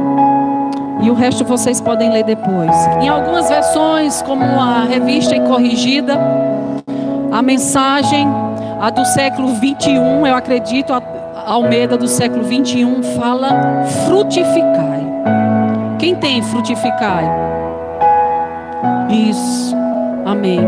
E 1.02 1.11
o 1.11 1.14
resto 1.14 1.45
vocês 1.47 1.81
podem 1.81 2.12
ler 2.12 2.25
depois. 2.25 2.71
Em 3.00 3.09
algumas 3.09 3.49
versões, 3.49 4.21
como 4.21 4.45
a 4.45 4.85
revista 4.85 5.35
e 5.35 5.40
corrigida, 5.40 6.19
a 7.33 7.40
mensagem, 7.40 8.29
a 8.81 8.90
do 8.90 9.05
século 9.07 9.55
21, 9.55 10.26
eu 10.26 10.37
acredito, 10.37 10.93
a 10.93 11.02
Almeida 11.47 11.97
do 11.97 12.07
século 12.07 12.45
21, 12.45 13.02
fala 13.19 13.85
frutificai. 14.07 15.00
Quem 15.99 16.14
tem 16.17 16.43
frutificai? 16.43 17.25
Isso. 19.09 19.75
Amém. 20.26 20.61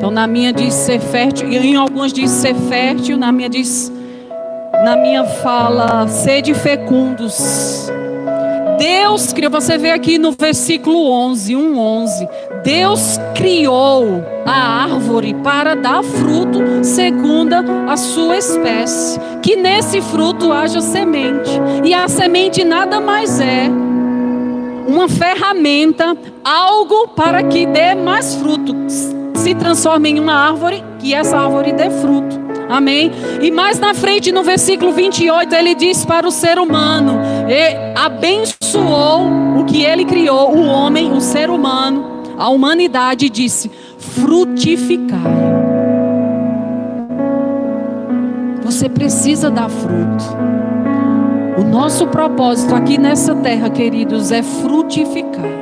Então 0.00 0.10
na 0.10 0.26
minha 0.26 0.50
diz 0.50 0.72
ser 0.72 0.98
fértil, 0.98 1.50
e 1.50 1.58
em 1.58 1.76
algumas 1.76 2.10
diz 2.10 2.30
ser 2.30 2.54
fértil, 2.54 3.18
na 3.18 3.30
minha 3.30 3.50
diz 3.50 3.92
na 4.82 4.96
minha 4.96 5.24
fala 5.24 6.08
sede 6.08 6.54
fecundos. 6.54 7.92
Deus 8.78 9.30
criou, 9.34 9.50
você 9.50 9.76
vê 9.76 9.90
aqui 9.90 10.16
no 10.16 10.32
versículo 10.32 11.10
11, 11.10 11.54
1:11. 11.54 12.28
Deus 12.64 13.20
criou 13.34 14.24
a 14.46 14.84
árvore 14.84 15.34
para 15.34 15.76
dar 15.76 16.02
fruto 16.02 16.82
segundo 16.82 17.52
a 17.86 17.94
sua 17.98 18.38
espécie, 18.38 19.20
que 19.42 19.54
nesse 19.54 20.00
fruto 20.00 20.50
haja 20.50 20.80
semente. 20.80 21.50
E 21.84 21.92
a 21.92 22.08
semente 22.08 22.64
nada 22.64 23.02
mais 23.02 23.38
é 23.38 23.68
uma 24.88 25.10
ferramenta, 25.10 26.16
algo 26.42 27.08
para 27.08 27.42
que 27.42 27.66
dê 27.66 27.94
mais 27.94 28.34
fruto, 28.36 28.74
se 29.40 29.54
transforme 29.54 30.10
em 30.10 30.20
uma 30.20 30.34
árvore, 30.34 30.84
que 30.98 31.14
essa 31.14 31.38
árvore 31.38 31.72
dê 31.72 31.88
fruto. 31.88 32.38
Amém? 32.68 33.10
E 33.40 33.50
mais 33.50 33.80
na 33.80 33.94
frente, 33.94 34.30
no 34.30 34.42
versículo 34.44 34.92
28, 34.92 35.54
ele 35.54 35.74
diz 35.74 36.04
para 36.04 36.28
o 36.28 36.30
ser 36.30 36.58
humano: 36.58 37.18
abençoou 37.96 39.26
o 39.58 39.64
que 39.64 39.82
ele 39.82 40.04
criou, 40.04 40.54
o 40.54 40.66
homem, 40.66 41.10
o 41.12 41.20
ser 41.20 41.48
humano, 41.50 42.22
a 42.38 42.48
humanidade, 42.50 43.30
disse: 43.30 43.70
frutificai. 43.98 45.18
Você 48.62 48.88
precisa 48.88 49.50
dar 49.50 49.68
fruto. 49.68 50.24
O 51.58 51.64
nosso 51.64 52.06
propósito 52.06 52.74
aqui 52.74 52.98
nessa 52.98 53.34
terra, 53.34 53.68
queridos, 53.68 54.30
é 54.30 54.42
frutificar. 54.42 55.59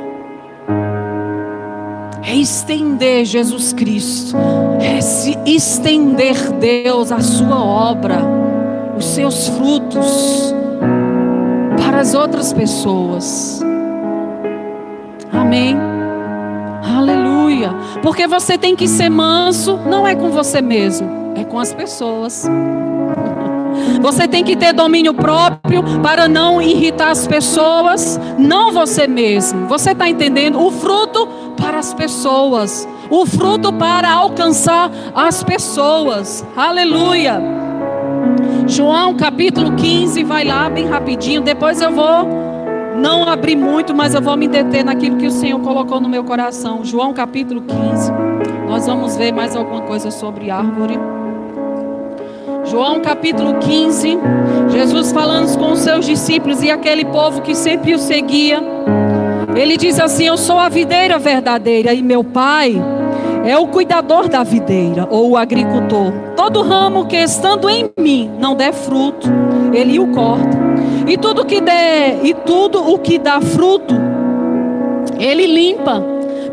É 2.29 2.35
estender 2.35 3.25
Jesus 3.25 3.73
Cristo. 3.73 4.37
É 4.79 5.01
se 5.01 5.35
estender 5.47 6.35
Deus, 6.59 7.11
a 7.11 7.21
sua 7.21 7.59
obra, 7.59 8.19
os 8.95 9.03
seus 9.03 9.47
frutos 9.47 10.53
para 11.83 12.01
as 12.01 12.13
outras 12.13 12.53
pessoas. 12.53 13.63
Amém. 15.33 15.75
Aleluia. 16.95 17.71
Porque 18.03 18.27
você 18.27 18.59
tem 18.59 18.75
que 18.75 18.87
ser 18.87 19.09
manso, 19.09 19.79
não 19.87 20.05
é 20.05 20.13
com 20.13 20.29
você 20.29 20.61
mesmo, 20.61 21.33
é 21.35 21.43
com 21.43 21.57
as 21.57 21.73
pessoas. 21.73 22.47
Você 24.01 24.27
tem 24.27 24.43
que 24.43 24.55
ter 24.55 24.71
domínio 24.71 25.15
próprio 25.15 25.83
para 26.03 26.27
não 26.27 26.61
irritar 26.61 27.09
as 27.09 27.25
pessoas, 27.25 28.19
não 28.37 28.71
você 28.71 29.07
mesmo. 29.07 29.67
Você 29.67 29.93
está 29.93 30.07
entendendo? 30.07 30.61
O 30.61 30.69
fruto 30.69 31.27
para 31.59 31.77
as 31.77 31.93
pessoas, 31.93 32.87
o 33.09 33.25
fruto 33.25 33.73
para 33.73 34.11
alcançar 34.11 34.89
as 35.13 35.43
pessoas. 35.43 36.45
Aleluia. 36.55 37.41
João 38.67 39.15
capítulo 39.15 39.75
15, 39.75 40.23
vai 40.23 40.45
lá 40.45 40.69
bem 40.69 40.87
rapidinho. 40.87 41.41
Depois 41.41 41.81
eu 41.81 41.91
vou 41.91 42.27
não 42.95 43.27
abrir 43.27 43.55
muito, 43.55 43.93
mas 43.95 44.13
eu 44.13 44.21
vou 44.21 44.37
me 44.37 44.47
deter 44.47 44.83
naquilo 44.83 45.17
que 45.17 45.27
o 45.27 45.31
Senhor 45.31 45.59
colocou 45.59 45.99
no 45.99 46.07
meu 46.07 46.23
coração. 46.23 46.83
João 46.83 47.13
capítulo 47.13 47.61
15. 47.61 48.11
Nós 48.67 48.85
vamos 48.85 49.17
ver 49.17 49.31
mais 49.31 49.55
alguma 49.55 49.81
coisa 49.81 50.11
sobre 50.11 50.51
árvore. 50.51 50.99
João 52.65 52.99
capítulo 52.99 53.55
15, 53.55 54.19
Jesus 54.69 55.11
falando 55.11 55.57
com 55.57 55.71
os 55.71 55.79
seus 55.79 56.05
discípulos 56.05 56.61
e 56.61 56.69
aquele 56.69 57.03
povo 57.05 57.41
que 57.41 57.55
sempre 57.55 57.95
o 57.95 57.97
seguia. 57.97 58.61
Ele 59.55 59.77
diz 59.77 59.99
assim: 59.99 60.27
Eu 60.27 60.37
sou 60.37 60.59
a 60.59 60.69
videira 60.69 61.17
verdadeira 61.17 61.93
e 61.93 62.01
meu 62.01 62.23
pai 62.23 62.75
é 63.45 63.57
o 63.57 63.67
cuidador 63.67 64.27
da 64.27 64.43
videira 64.43 65.07
ou 65.09 65.31
o 65.31 65.37
agricultor. 65.37 66.11
Todo 66.35 66.61
ramo 66.61 67.05
que 67.05 67.17
estando 67.17 67.69
em 67.69 67.89
mim 67.97 68.31
não 68.39 68.55
der 68.55 68.73
fruto, 68.73 69.27
ele 69.73 69.99
o 69.99 70.07
corta. 70.07 70.57
E 71.07 71.17
tudo 71.17 71.45
que 71.45 71.59
der, 71.59 72.19
e 72.23 72.33
tudo 72.33 72.93
o 72.93 72.99
que 72.99 73.17
dá 73.17 73.41
fruto, 73.41 73.95
ele 75.17 75.47
limpa, 75.47 76.03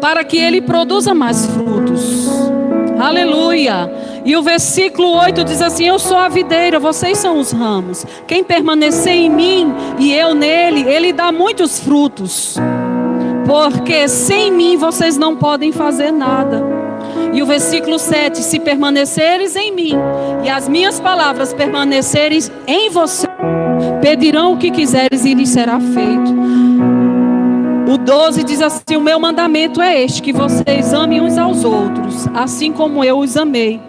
para 0.01 0.25
que 0.25 0.39
ele 0.39 0.63
produza 0.63 1.15
mais 1.15 1.47
frutos. 1.47 2.27
Aleluia. 2.99 3.93
E 4.25 4.35
o 4.37 4.43
versículo 4.43 5.13
8 5.19 5.45
diz 5.45 5.61
assim: 5.61 5.87
Eu 5.87 5.99
sou 5.99 6.17
a 6.17 6.29
videira, 6.29 6.81
vocês 6.81 7.19
são 7.19 7.39
os 7.39 7.53
ramos. 7.53 8.05
Quem 8.27 8.43
permanecer 8.43 9.13
em 9.13 9.29
mim 9.29 9.73
e 9.99 10.13
eu 10.13 10.35
nele, 10.35 10.89
ele 10.89 11.13
dá 11.13 11.31
muitos 11.31 11.79
frutos. 11.79 12.57
Porque 13.47 14.09
sem 14.09 14.51
mim 14.51 14.77
vocês 14.77 15.17
não 15.17 15.37
podem 15.37 15.71
fazer 15.73 16.11
nada. 16.11 16.63
E 17.33 17.43
o 17.43 17.47
versículo 17.47 17.99
7: 17.99 18.39
Se 18.39 18.59
permaneceres 18.59 19.55
em 19.57 19.73
mim 19.73 19.93
e 20.45 20.51
as 20.51 20.69
minhas 20.69 20.99
palavras 20.99 21.55
permanecerem 21.55 22.41
em 22.67 22.91
você, 22.91 23.27
pedirão 24.03 24.55
o 24.55 24.57
que 24.57 24.71
quiseres 24.71 25.25
e 25.25 25.35
lhes 25.35 25.51
será 25.51 25.79
feito. 25.79 26.35
O 27.89 27.97
12 27.97 28.43
diz 28.43 28.61
assim: 28.61 28.97
O 28.97 29.01
meu 29.01 29.21
mandamento 29.21 29.81
é 29.81 30.03
este: 30.03 30.21
que 30.21 30.33
vocês 30.33 30.93
amem 30.93 31.21
uns 31.21 31.39
aos 31.39 31.65
outros, 31.65 32.27
assim 32.35 32.73
como 32.73 33.05
eu 33.05 33.19
os 33.19 33.37
amei. 33.37 33.81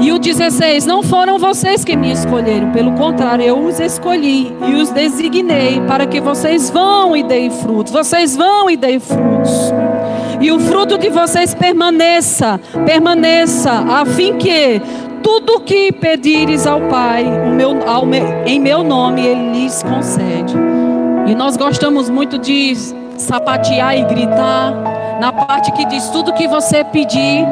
E 0.00 0.12
o 0.12 0.18
16: 0.18 0.86
Não 0.86 1.02
foram 1.02 1.38
vocês 1.38 1.84
que 1.84 1.94
me 1.94 2.10
escolheram, 2.10 2.72
pelo 2.72 2.92
contrário, 2.92 3.44
eu 3.44 3.58
os 3.62 3.78
escolhi 3.78 4.52
e 4.66 4.74
os 4.74 4.90
designei 4.90 5.80
para 5.86 6.06
que 6.06 6.20
vocês 6.20 6.70
vão 6.70 7.14
e 7.14 7.22
deem 7.22 7.50
frutos. 7.50 7.92
Vocês 7.92 8.34
vão 8.34 8.70
e 8.70 8.76
deem 8.76 8.98
frutos. 8.98 9.72
E 10.40 10.50
o 10.50 10.58
fruto 10.58 10.96
de 10.96 11.10
vocês 11.10 11.54
permaneça, 11.54 12.58
permaneça, 12.86 13.70
a 13.70 14.06
fim 14.06 14.38
que 14.38 14.80
tudo 15.22 15.60
que 15.60 15.92
pedires 15.92 16.66
ao 16.66 16.80
Pai, 16.82 17.24
meu, 17.24 17.86
ao, 17.86 18.04
em 18.46 18.58
meu 18.58 18.82
nome, 18.82 19.26
Ele 19.26 19.52
lhes 19.52 19.82
concede. 19.82 20.54
E 21.26 21.34
nós 21.34 21.58
gostamos 21.58 22.08
muito 22.08 22.38
de 22.38 22.74
sapatear 23.18 23.96
e 23.98 24.04
gritar, 24.04 24.72
na 25.20 25.30
parte 25.30 25.70
que 25.72 25.84
diz: 25.84 26.08
tudo 26.08 26.32
que 26.32 26.48
você 26.48 26.82
pedir, 26.84 27.44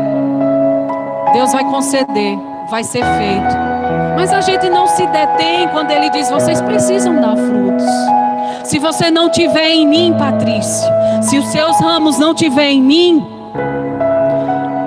Deus 1.39 1.53
vai 1.53 1.63
conceder, 1.67 2.37
vai 2.69 2.83
ser 2.83 2.99
feito. 2.99 3.55
Mas 4.17 4.33
a 4.33 4.41
gente 4.41 4.69
não 4.69 4.89
se 4.89 5.07
detém 5.07 5.69
quando 5.69 5.93
Ele 5.93 6.11
diz: 6.11 6.29
vocês 6.29 6.61
precisam 6.61 7.21
dar 7.21 7.37
frutos. 7.37 7.87
Se 8.65 8.81
você 8.81 9.09
não 9.09 9.31
tiver 9.31 9.69
em 9.69 9.87
mim, 9.87 10.13
Patrícia, 10.19 10.93
se 11.23 11.39
os 11.39 11.47
seus 11.47 11.79
ramos 11.79 12.19
não 12.19 12.35
tiver 12.35 12.71
em 12.71 12.83
mim, 12.83 13.25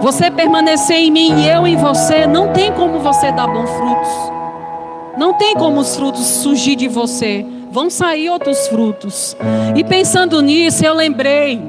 você 0.01 0.29
permanecer 0.29 0.97
em 0.97 1.09
mim 1.09 1.39
e 1.39 1.47
eu 1.47 1.65
em 1.65 1.77
você, 1.77 2.27
não 2.27 2.49
tem 2.51 2.69
como 2.73 2.99
você 2.99 3.31
dar 3.31 3.47
bons 3.47 3.69
frutos. 3.69 4.11
Não 5.17 5.33
tem 5.35 5.55
como 5.55 5.79
os 5.79 5.95
frutos 5.95 6.25
surgir 6.25 6.75
de 6.75 6.89
você. 6.89 7.45
Vão 7.71 7.89
sair 7.89 8.29
outros 8.29 8.67
frutos. 8.67 9.37
E 9.73 9.85
pensando 9.85 10.41
nisso, 10.41 10.85
eu 10.85 10.93
lembrei. 10.93 11.61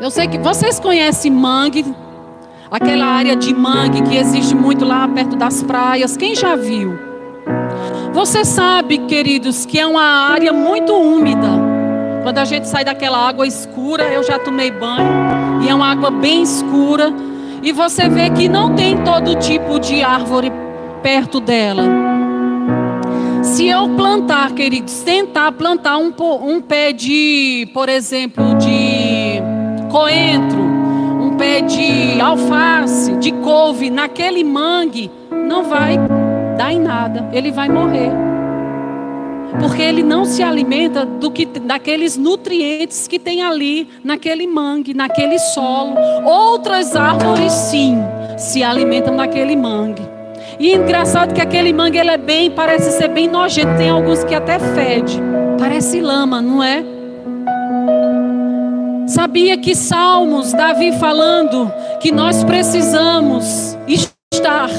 Eu 0.00 0.12
sei 0.12 0.28
que 0.28 0.38
vocês 0.38 0.78
conhecem 0.78 1.32
mangue, 1.32 1.84
aquela 2.70 3.06
área 3.06 3.34
de 3.34 3.54
mangue 3.54 4.02
que 4.02 4.16
existe 4.16 4.54
muito 4.54 4.84
lá 4.84 5.06
perto 5.08 5.36
das 5.36 5.62
praias. 5.62 6.16
Quem 6.16 6.34
já 6.34 6.54
viu? 6.56 6.98
Você 8.12 8.44
sabe, 8.44 8.98
queridos, 8.98 9.64
que 9.64 9.78
é 9.78 9.86
uma 9.86 10.30
área 10.30 10.52
muito 10.52 10.92
úmida. 10.92 11.48
Quando 12.22 12.38
a 12.38 12.44
gente 12.44 12.66
sai 12.68 12.84
daquela 12.84 13.28
água 13.28 13.46
escura, 13.46 14.04
eu 14.04 14.22
já 14.22 14.38
tomei 14.38 14.70
banho, 14.70 15.62
e 15.62 15.68
é 15.68 15.74
uma 15.74 15.90
água 15.90 16.10
bem 16.10 16.42
escura, 16.42 17.12
e 17.62 17.72
você 17.72 18.08
vê 18.08 18.28
que 18.30 18.48
não 18.48 18.74
tem 18.74 18.98
todo 18.98 19.34
tipo 19.36 19.78
de 19.78 20.02
árvore 20.02 20.52
perto 21.02 21.40
dela. 21.40 21.84
Se 23.42 23.66
eu 23.66 23.88
plantar, 23.90 24.52
queridos, 24.52 25.00
tentar 25.00 25.52
plantar 25.52 25.96
um, 25.96 26.12
um 26.42 26.60
pé 26.60 26.92
de, 26.92 27.68
por 27.72 27.88
exemplo, 27.88 28.54
de 28.56 29.40
coentro, 29.90 30.67
pé 31.38 31.60
de 31.60 32.20
alface, 32.20 33.12
de 33.16 33.30
couve 33.30 33.88
naquele 33.88 34.42
mangue, 34.42 35.10
não 35.30 35.62
vai 35.62 35.96
dar 36.58 36.72
em 36.72 36.80
nada, 36.80 37.30
ele 37.32 37.52
vai 37.52 37.68
morrer. 37.68 38.10
Porque 39.60 39.80
ele 39.80 40.02
não 40.02 40.24
se 40.24 40.42
alimenta 40.42 41.06
do 41.06 41.30
que 41.30 41.46
daqueles 41.46 42.16
nutrientes 42.16 43.08
que 43.08 43.18
tem 43.18 43.42
ali 43.42 43.88
naquele 44.04 44.46
mangue, 44.46 44.92
naquele 44.92 45.38
solo. 45.38 45.94
Outras 46.24 46.94
árvores 46.94 47.52
sim 47.52 47.96
se 48.36 48.62
alimentam 48.62 49.16
daquele 49.16 49.56
mangue. 49.56 50.02
E 50.60 50.74
engraçado 50.74 51.32
que 51.32 51.40
aquele 51.40 51.72
mangue 51.72 51.98
ele 51.98 52.10
é 52.10 52.18
bem, 52.18 52.50
parece 52.50 52.98
ser 52.98 53.08
bem 53.08 53.28
nojento. 53.28 53.76
Tem 53.78 53.88
alguns 53.88 54.22
que 54.24 54.34
até 54.34 54.58
fede. 54.58 55.20
Parece 55.58 56.00
lama, 56.00 56.42
não 56.42 56.62
é? 56.62 56.97
Sabia 59.18 59.58
que 59.58 59.74
Salmos, 59.74 60.52
Davi 60.52 60.92
falando 60.92 61.72
que 62.00 62.12
nós 62.12 62.44
precisamos 62.44 63.76
estar 64.32 64.70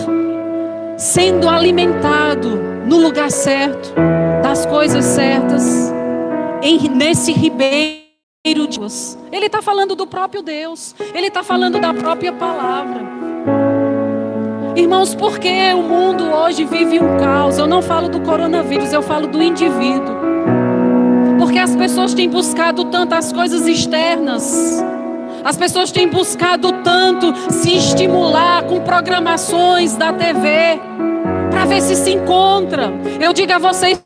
sendo 0.98 1.50
alimentado 1.50 2.50
no 2.86 3.00
lugar 3.00 3.32
certo, 3.32 3.94
das 4.42 4.66
coisas 4.66 5.04
certas, 5.04 5.94
em, 6.62 6.88
nesse 6.88 7.34
ribeiro 7.34 8.00
de 8.70 8.80
Deus. 8.80 9.18
Ele 9.30 9.48
está 9.48 9.62
falando 9.62 9.94
do 9.94 10.08
próprio 10.08 10.42
Deus, 10.42 10.96
ele 11.14 11.28
está 11.28 11.44
falando 11.44 11.78
da 11.78 11.94
própria 11.94 12.32
palavra. 12.32 13.02
Irmãos, 14.74 15.14
por 15.14 15.38
que 15.38 15.74
o 15.74 15.82
mundo 15.82 16.32
hoje 16.32 16.64
vive 16.64 16.98
um 16.98 17.18
caos? 17.18 17.58
Eu 17.58 17.68
não 17.68 17.82
falo 17.82 18.08
do 18.08 18.22
coronavírus, 18.22 18.94
eu 18.94 19.02
falo 19.02 19.28
do 19.28 19.44
indivíduo. 19.44 20.39
Porque 21.50 21.58
as 21.58 21.76
pessoas 21.76 22.14
têm 22.14 22.30
buscado 22.30 22.86
tantas 22.86 23.34
coisas 23.34 23.66
externas 23.66 24.84
as 25.44 25.58
pessoas 25.58 25.92
têm 25.92 26.08
buscado 26.08 26.72
tanto 26.84 27.34
se 27.50 27.76
estimular 27.76 28.62
com 28.66 28.82
programações 28.82 29.96
da 29.96 30.14
TV 30.14 30.80
para 31.50 31.66
ver 31.66 31.82
se 31.82 31.96
se 31.96 32.12
encontra. 32.12 32.92
Eu 33.20 33.34
digo 33.34 33.52
a 33.54 33.58
vocês, 33.58 34.00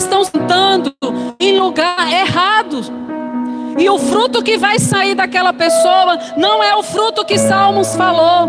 estão 0.00 0.22
sentando 0.22 0.94
em 1.40 1.58
lugar 1.58 2.12
errado. 2.12 3.07
E 3.76 3.88
o 3.90 3.98
fruto 3.98 4.42
que 4.42 4.56
vai 4.56 4.78
sair 4.78 5.14
daquela 5.14 5.52
pessoa 5.52 6.18
não 6.36 6.62
é 6.62 6.74
o 6.76 6.82
fruto 6.82 7.24
que 7.24 7.36
Salmos 7.36 7.94
falou. 7.94 8.48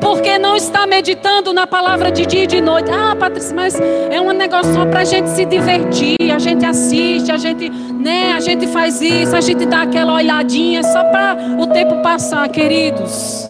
Porque 0.00 0.38
não 0.38 0.56
está 0.56 0.86
meditando 0.86 1.52
na 1.52 1.66
palavra 1.66 2.10
de 2.10 2.26
dia 2.26 2.44
e 2.44 2.46
de 2.46 2.60
noite. 2.60 2.90
Ah, 2.90 3.14
Patrícia, 3.14 3.54
mas 3.54 3.78
é 4.10 4.20
um 4.20 4.32
negócio 4.32 4.72
só 4.72 4.86
para 4.86 5.00
a 5.00 5.04
gente 5.04 5.28
se 5.30 5.44
divertir. 5.44 6.16
A 6.34 6.38
gente 6.38 6.64
assiste, 6.64 7.30
a 7.30 7.36
gente, 7.36 7.70
né, 7.70 8.32
a 8.32 8.40
gente 8.40 8.66
faz 8.66 9.00
isso, 9.00 9.36
a 9.36 9.40
gente 9.40 9.66
dá 9.66 9.82
aquela 9.82 10.14
olhadinha 10.14 10.82
só 10.82 11.04
para 11.04 11.36
o 11.58 11.66
tempo 11.66 12.02
passar, 12.02 12.48
queridos. 12.48 13.48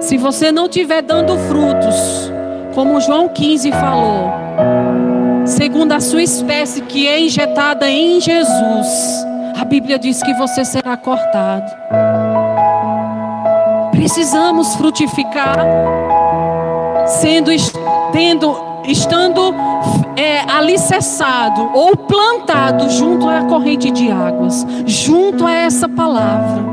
Se 0.00 0.16
você 0.16 0.50
não 0.50 0.66
estiver 0.66 1.02
dando 1.02 1.36
frutos, 1.36 2.32
como 2.74 3.00
João 3.00 3.28
15 3.28 3.72
falou, 3.72 4.32
segundo 5.44 5.92
a 5.92 6.00
sua 6.00 6.22
espécie 6.22 6.80
que 6.82 7.06
é 7.06 7.20
injetada 7.20 7.90
em 7.90 8.20
Jesus, 8.20 9.26
a 9.58 9.64
Bíblia 9.64 9.98
diz 9.98 10.22
que 10.22 10.32
você 10.34 10.64
será 10.64 10.96
cortado. 10.96 11.70
Precisamos 13.90 14.76
frutificar, 14.76 15.58
sendo, 17.06 17.50
tendo, 18.12 18.56
estando 18.86 19.52
é, 20.16 20.40
alicerçado 20.48 21.70
ou 21.74 21.96
plantado 21.96 22.88
junto 22.90 23.28
à 23.28 23.42
corrente 23.44 23.90
de 23.90 24.10
águas, 24.10 24.64
junto 24.86 25.44
a 25.44 25.52
essa 25.52 25.88
palavra. 25.88 26.64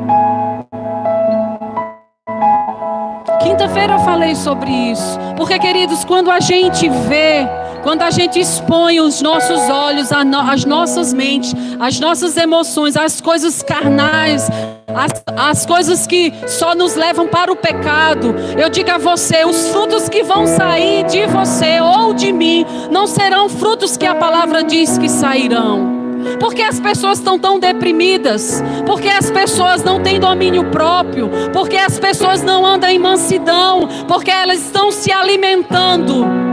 Quinta-feira 3.41 3.98
falei 4.00 4.36
sobre 4.36 4.69
isso, 4.69 5.19
porque 5.36 5.58
queridos, 5.58 6.06
quando 6.06 6.30
a 6.30 6.39
gente 6.39 6.88
vê 6.88 7.48
quando 7.86 8.02
a 8.02 8.10
gente 8.10 8.39
expõe 8.39 9.00
os 9.00 9.21
nossos 9.21 9.69
olhos, 9.69 10.10
as 10.12 10.65
nossas 10.65 11.13
mentes, 11.13 11.54
as 11.80 12.00
nossas 12.00 12.36
emoções, 12.36 12.98
as 12.98 13.21
coisas 13.21 13.62
carnais, 13.62 14.50
as, 14.88 15.24
as 15.38 15.65
coisas 15.67 16.08
que 16.08 16.34
só 16.48 16.74
nos 16.74 16.95
levam 16.95 17.28
para 17.28 17.52
o 17.52 17.56
pecado, 17.56 18.34
eu 18.58 18.71
digo 18.71 18.89
a 18.89 18.98
você: 18.98 19.45
os 19.45 19.67
frutos 19.67 20.10
que 20.10 20.24
vão 20.24 20.48
sair 20.48 21.04
de 21.06 21.28
você 21.28 21.80
ou 21.80 22.12
de 22.12 22.34
mim 22.34 22.65
não 22.89 23.06
serão 23.06 23.48
frutos 23.48 23.95
que 23.95 24.08
a 24.08 24.15
palavra 24.15 24.63
diz 24.63 24.98
que 24.98 25.08
sairão. 25.08 25.93
Porque 26.39 26.63
as 26.63 26.80
pessoas 26.80 27.19
estão 27.19 27.38
tão 27.38 27.60
deprimidas? 27.60 28.63
Porque 28.88 29.10
as 29.10 29.30
pessoas 29.30 29.84
não 29.84 30.02
têm 30.02 30.19
domínio 30.19 30.71
próprio? 30.71 31.30
Porque 31.54 31.78
as 31.78 32.00
pessoas 32.00 32.41
não 32.41 32.65
andam 32.65 32.89
em 32.89 32.98
mansidão? 32.98 33.88
Porque 34.08 34.32
elas 34.32 34.58
estão 34.58 34.91
se 34.91 35.12
alimentando 35.12 36.44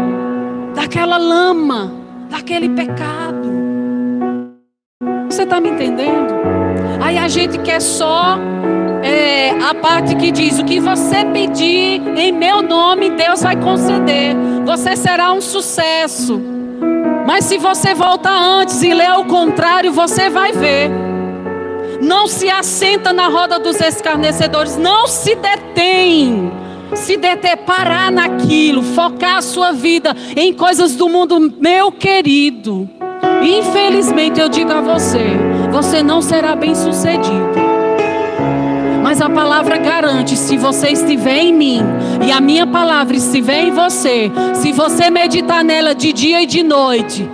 daquela 0.75 1.17
lama, 1.17 1.93
daquele 2.31 2.69
pecado. 2.69 3.51
Você 5.29 5.45
está 5.45 5.61
me 5.61 5.71
entendendo? 5.71 6.35
Aí 7.01 7.17
a 7.19 7.29
gente 7.29 7.59
quer 7.59 7.81
só 7.81 8.39
é, 9.03 9.51
a 9.51 9.75
parte 9.75 10.15
que 10.15 10.31
diz: 10.31 10.59
o 10.59 10.65
que 10.65 10.79
você 10.81 11.25
pedir 11.27 12.03
em 12.17 12.33
meu 12.33 12.63
nome, 12.63 13.11
Deus 13.11 13.43
vai 13.43 13.57
conceder. 13.57 14.35
Você 14.65 14.97
será 14.97 15.33
um 15.33 15.41
sucesso. 15.41 16.41
Mas 17.27 17.45
se 17.45 17.59
você 17.59 17.95
voltar 17.95 18.37
antes 18.37 18.83
e 18.83 18.93
ler 18.93 19.13
o 19.13 19.25
contrário, 19.25 19.93
você 19.93 20.29
vai 20.29 20.53
ver. 20.53 20.91
Não 22.01 22.27
se 22.27 22.51
assenta 22.51 23.13
na 23.13 23.29
roda 23.29 23.59
dos 23.59 23.81
escarnecedores, 23.81 24.77
não 24.77 25.07
se 25.07 25.35
detém. 25.37 26.53
Se 26.94 27.16
deter, 27.16 27.59
parar 27.59 28.11
naquilo, 28.11 28.83
focar 28.83 29.38
a 29.38 29.42
sua 29.42 29.72
vida 29.72 30.14
em 30.37 30.52
coisas 30.52 30.94
do 30.94 31.09
mundo, 31.09 31.52
meu 31.59 31.90
querido. 31.90 32.88
Infelizmente 33.42 34.40
eu 34.40 34.48
digo 34.48 34.72
a 34.72 34.81
você, 34.81 35.24
você 35.70 36.02
não 36.02 36.22
será 36.22 36.55
bem 36.55 36.74
sucedido. 36.74 37.72
Mas 39.02 39.20
a 39.20 39.28
palavra 39.28 39.78
garante: 39.78 40.37
se 40.37 40.57
você 40.57 40.88
estiver 40.88 41.38
em 41.38 41.52
mim 41.52 41.81
e 42.26 42.31
a 42.31 42.40
minha 42.40 42.66
palavra 42.66 43.16
estiver 43.16 43.64
em 43.64 43.70
você, 43.70 44.31
se 44.55 44.72
você 44.72 45.11
meditar 45.11 45.64
nela 45.64 45.94
de 45.94 46.12
dia 46.12 46.42
e 46.42 46.46
de 46.46 46.62
noite, 46.62 47.28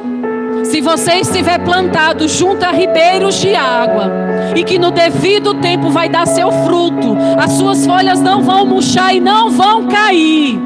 se 0.71 0.81
você 0.81 1.15
estiver 1.15 1.59
plantado 1.59 2.29
junto 2.29 2.65
a 2.65 2.71
ribeiros 2.71 3.41
de 3.41 3.55
água, 3.55 4.11
e 4.55 4.63
que 4.63 4.79
no 4.79 4.91
devido 4.91 5.55
tempo 5.55 5.91
vai 5.91 6.09
dar 6.09 6.27
seu 6.27 6.51
fruto, 6.65 7.17
as 7.39 7.53
suas 7.53 7.87
folhas 7.87 8.21
não 8.21 8.43
vão 8.43 8.67
murchar 8.67 9.15
e 9.15 9.21
não 9.21 9.51
vão 9.51 9.87
cair. 9.89 10.59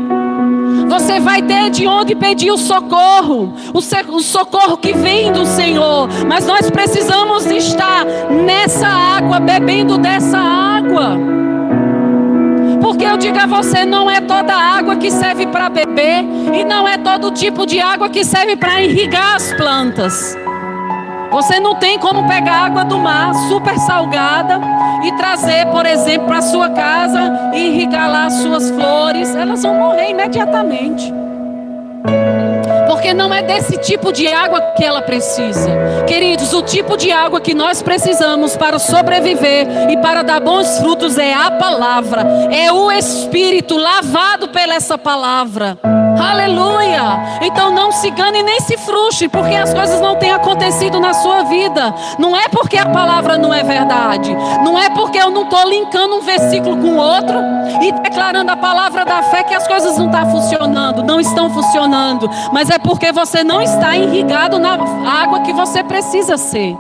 Você 0.89 1.21
vai 1.21 1.41
ter 1.41 1.71
de 1.71 1.87
onde 1.87 2.15
pedir 2.15 2.51
o 2.51 2.59
socorro, 2.59 3.55
o 3.73 4.21
socorro 4.21 4.77
que 4.77 4.93
vem 4.93 5.33
do 5.33 5.47
Senhor. 5.47 6.09
Mas 6.27 6.47
nós 6.47 6.69
precisamos 6.69 7.47
estar 7.47 8.05
nessa 8.29 8.87
água, 8.87 9.41
bebendo 9.41 9.97
dessa 9.97 10.39
água. 10.39 11.17
Porque 12.83 13.05
eu 13.05 13.17
digo 13.17 13.39
a 13.39 13.47
você, 13.47 13.85
não 13.85 14.11
é 14.11 14.21
toda 14.21 14.53
água 14.53 14.97
que 14.97 15.09
serve 15.09 15.47
para 15.47 15.69
beber 15.69 16.25
e 16.53 16.65
não 16.65 16.87
é 16.87 16.99
todo 16.99 17.31
tipo 17.31 17.65
de 17.65 17.81
água 17.81 18.09
que 18.09 18.25
serve 18.25 18.57
para 18.57 18.83
irrigar 18.83 19.37
as 19.37 19.53
plantas. 19.53 20.37
Você 21.31 21.61
não 21.61 21.77
tem 21.77 21.97
como 21.97 22.27
pegar 22.27 22.67
água 22.67 22.85
do 22.85 22.99
mar 22.99 23.33
super 23.49 23.79
salgada 23.79 24.61
e 25.05 25.13
trazer, 25.13 25.67
por 25.67 25.87
exemplo, 25.87 26.27
para 26.27 26.43
sua 26.43 26.71
casa 26.71 27.53
e 27.55 27.69
irrigar 27.69 28.11
lá 28.11 28.27
as 28.27 28.35
suas 28.35 28.69
flores. 28.69 29.33
Elas 29.35 29.63
vão 29.63 29.75
morrer 29.75 30.11
imediatamente. 30.11 31.15
Porque 33.03 33.15
não 33.15 33.35
é 33.35 33.43
desse 33.43 33.79
tipo 33.79 34.13
de 34.13 34.29
água 34.29 34.61
que 34.77 34.85
ela 34.85 35.03
precisa. 35.03 35.69
Queridos, 36.07 36.55
o 36.55 36.63
tipo 36.63 36.97
de 36.97 37.11
água 37.11 37.41
que 37.41 37.53
nós 37.53 37.83
precisamos 37.83 38.57
para 38.57 38.79
sobreviver 38.79 39.91
e 39.91 39.97
para 39.97 40.23
dar 40.23 40.39
bons 40.39 40.79
frutos 40.79 41.19
é 41.19 41.35
a 41.35 41.51
palavra, 41.51 42.23
é 42.53 42.71
o 42.71 42.93
Espírito 42.93 43.77
lavado 43.77 44.51
pela 44.51 44.77
essa 44.77 44.97
palavra. 44.97 45.77
Aleluia! 46.23 47.39
Então 47.43 47.73
não 47.73 47.91
se 47.91 48.09
engane 48.09 48.43
nem 48.43 48.61
se 48.61 48.77
frustre, 48.79 49.29
porque 49.29 49.55
as 49.55 49.75
coisas 49.75 50.01
não 50.01 50.17
têm 50.17 50.31
acontecido 50.31 51.01
na 51.01 51.13
sua 51.13 51.43
vida. 51.45 51.95
Não 52.19 52.37
é 52.37 52.49
porque 52.49 52.79
a 52.79 52.87
palavra 52.87 53.37
não 53.37 53.53
é 53.53 53.63
verdade. 53.63 54.35
Não 54.63 54.79
é 54.79 54.89
porque 54.91 55.19
eu 55.19 55.31
não 55.31 55.43
estou 55.43 55.69
linkando 55.69 56.17
um 56.17 56.21
versículo 56.21 56.77
com 56.77 56.97
outro 56.97 57.39
e 57.83 57.93
declarando 58.01 58.51
a 58.51 58.57
palavra 58.57 59.05
da 59.05 59.23
fé 59.25 59.43
que 59.43 59.55
as 59.55 59.67
coisas 59.67 59.99
não 59.99 60.07
estão 60.07 60.25
tá 60.25 60.31
funcionando, 60.31 61.03
não 61.03 61.21
estão 61.21 61.51
funcionando. 61.51 62.31
Mas 62.53 62.71
é 62.71 62.79
porque 62.79 63.11
você 63.11 63.43
não 63.43 63.61
está 63.61 63.97
irrigado 63.97 64.59
na 64.59 64.75
água 65.23 65.41
que 65.41 65.53
você 65.53 65.83
precisa 65.83 66.37
ser. 66.37 66.77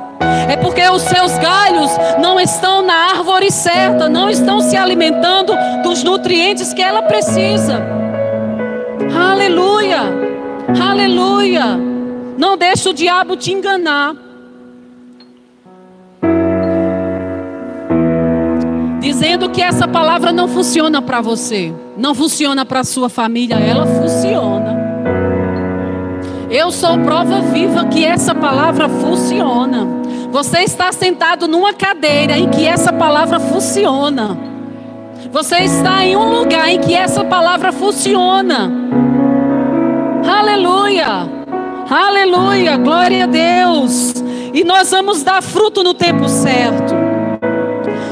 É 0.48 0.56
porque 0.56 0.88
os 0.88 1.02
seus 1.02 1.36
galhos 1.38 1.90
não 2.20 2.38
estão 2.38 2.82
na 2.82 2.94
árvore 3.16 3.50
certa, 3.50 4.08
não 4.08 4.30
estão 4.30 4.60
se 4.60 4.76
alimentando 4.76 5.52
dos 5.82 6.02
nutrientes 6.04 6.72
que 6.72 6.82
ela 6.82 7.02
precisa. 7.02 8.01
Aleluia! 9.30 10.00
Aleluia! 10.80 11.78
Não 12.36 12.56
deixe 12.56 12.88
o 12.88 12.92
diabo 12.92 13.36
te 13.36 13.52
enganar. 13.52 14.14
Dizendo 19.00 19.50
que 19.50 19.62
essa 19.62 19.86
palavra 19.86 20.32
não 20.32 20.48
funciona 20.48 21.00
para 21.00 21.20
você, 21.20 21.72
não 21.96 22.14
funciona 22.14 22.64
para 22.64 22.82
sua 22.82 23.08
família, 23.08 23.56
ela 23.56 23.86
funciona. 23.86 24.82
Eu 26.50 26.70
sou 26.70 26.98
prova 26.98 27.40
viva 27.40 27.86
que 27.86 28.04
essa 28.04 28.34
palavra 28.34 28.88
funciona. 28.88 29.86
Você 30.30 30.60
está 30.60 30.90
sentado 30.92 31.46
numa 31.46 31.72
cadeira 31.72 32.38
em 32.38 32.48
que 32.48 32.66
essa 32.66 32.92
palavra 32.92 33.38
funciona. 33.38 34.36
Você 35.30 35.58
está 35.60 36.04
em 36.04 36.16
um 36.16 36.40
lugar 36.40 36.68
em 36.68 36.80
que 36.80 36.94
essa 36.94 37.24
palavra 37.24 37.72
funciona. 37.72 38.70
Aleluia! 40.24 41.28
Aleluia! 41.90 42.76
Glória 42.76 43.24
a 43.24 43.26
Deus! 43.26 44.14
E 44.54 44.64
nós 44.64 44.90
vamos 44.90 45.22
dar 45.22 45.42
fruto 45.42 45.82
no 45.82 45.94
tempo 45.94 46.28
certo. 46.28 46.94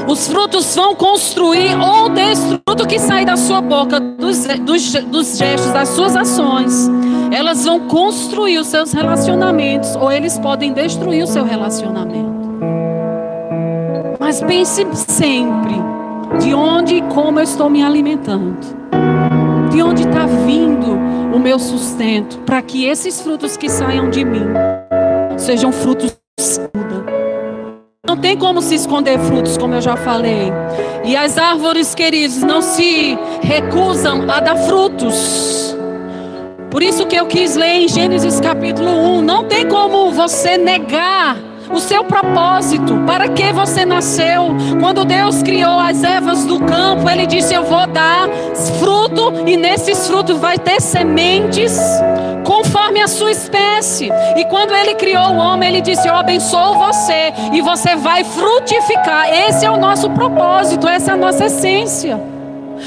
Os 0.07 0.27
frutos 0.27 0.75
vão 0.75 0.93
construir 0.93 1.73
ou 1.79 2.09
destruir 2.09 2.59
tudo 2.65 2.87
que 2.87 2.99
sai 2.99 3.23
da 3.23 3.37
sua 3.37 3.61
boca, 3.61 3.99
dos, 3.99 4.45
dos, 4.45 4.93
dos 5.05 5.37
gestos, 5.37 5.71
das 5.71 5.89
suas 5.89 6.15
ações. 6.15 6.89
Elas 7.31 7.63
vão 7.63 7.81
construir 7.81 8.57
os 8.57 8.67
seus 8.67 8.91
relacionamentos 8.91 9.95
ou 9.95 10.11
eles 10.11 10.37
podem 10.37 10.73
destruir 10.73 11.23
o 11.23 11.27
seu 11.27 11.45
relacionamento. 11.45 12.41
Mas 14.19 14.41
pense 14.41 14.85
sempre 14.93 15.75
de 16.39 16.53
onde 16.53 16.95
e 16.95 17.01
como 17.03 17.39
eu 17.39 17.43
estou 17.43 17.69
me 17.69 17.83
alimentando. 17.83 18.57
De 19.69 19.81
onde 19.81 20.01
está 20.03 20.25
vindo 20.25 21.10
o 21.33 21.39
meu 21.39 21.59
sustento. 21.59 22.37
Para 22.39 22.61
que 22.61 22.85
esses 22.85 23.21
frutos 23.21 23.57
que 23.57 23.69
saiam 23.69 24.09
de 24.09 24.23
mim 24.23 24.45
sejam 25.37 25.71
frutos 25.71 26.15
não 28.05 28.17
tem 28.17 28.37
como 28.37 28.61
se 28.61 28.75
esconder 28.75 29.17
frutos, 29.19 29.57
como 29.57 29.75
eu 29.75 29.81
já 29.81 29.95
falei. 29.95 30.51
E 31.05 31.15
as 31.15 31.37
árvores, 31.37 31.95
queridos, 31.95 32.39
não 32.39 32.61
se 32.61 33.17
recusam 33.41 34.29
a 34.29 34.39
dar 34.39 34.57
frutos. 34.57 35.75
Por 36.69 36.83
isso 36.83 37.05
que 37.05 37.15
eu 37.15 37.25
quis 37.25 37.55
ler 37.55 37.83
em 37.83 37.87
Gênesis 37.87 38.39
capítulo 38.39 38.89
1. 38.89 39.21
Não 39.21 39.45
tem 39.45 39.67
como 39.67 40.11
você 40.11 40.57
negar 40.57 41.37
o 41.71 41.79
seu 41.79 42.03
propósito, 42.03 43.01
para 43.05 43.29
que 43.29 43.51
você 43.51 43.85
nasceu. 43.85 44.55
Quando 44.79 45.05
Deus 45.05 45.41
criou 45.41 45.79
as 45.79 46.03
ervas 46.03 46.45
do 46.45 46.59
campo, 46.59 47.09
Ele 47.09 47.25
disse: 47.25 47.53
Eu 47.53 47.63
vou 47.63 47.87
dar 47.87 48.29
fruto, 48.79 49.33
e 49.47 49.57
nesses 49.57 50.07
frutos 50.07 50.37
vai 50.37 50.57
ter 50.57 50.81
sementes, 50.81 51.79
conforme 52.43 53.01
a 53.01 53.07
sua 53.07 53.31
espécie. 53.31 54.09
E 54.35 54.45
quando 54.45 54.73
Ele 54.73 54.95
criou 54.95 55.29
o 55.29 55.37
homem, 55.37 55.69
Ele 55.69 55.81
disse: 55.81 56.07
Eu 56.07 56.15
abençoo 56.15 56.75
você, 56.75 57.33
e 57.53 57.61
você 57.61 57.95
vai 57.95 58.23
frutificar. 58.23 59.29
Esse 59.29 59.65
é 59.65 59.71
o 59.71 59.77
nosso 59.77 60.09
propósito, 60.09 60.87
essa 60.87 61.11
é 61.11 61.13
a 61.13 61.17
nossa 61.17 61.45
essência. 61.45 62.19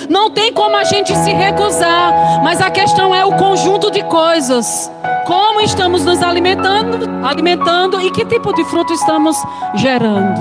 Não 0.09 0.31
tem 0.31 0.53
como 0.53 0.77
a 0.77 0.85
gente 0.85 1.17
se 1.17 1.31
recusar, 1.33 2.43
mas 2.43 2.61
a 2.61 2.69
questão 2.71 3.15
é 3.15 3.25
o 3.25 3.33
conjunto 3.33 3.91
de 3.91 4.03
coisas. 4.05 4.91
Como 5.25 5.61
estamos 5.61 6.05
nos 6.05 6.23
alimentando, 6.23 7.27
alimentando 7.27 8.01
e 8.01 8.11
que 8.11 8.25
tipo 8.25 8.53
de 8.53 8.65
fruto 8.65 8.93
estamos 8.93 9.37
gerando. 9.75 10.41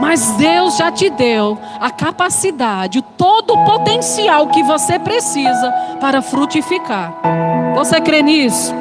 Mas 0.00 0.32
Deus 0.32 0.76
já 0.76 0.90
te 0.90 1.08
deu 1.10 1.58
a 1.80 1.90
capacidade, 1.90 3.00
todo 3.16 3.54
o 3.54 3.64
potencial 3.64 4.48
que 4.48 4.62
você 4.64 4.98
precisa 4.98 5.72
para 6.00 6.20
frutificar. 6.20 7.14
Você 7.74 8.00
crê 8.00 8.22
nisso? 8.22 8.74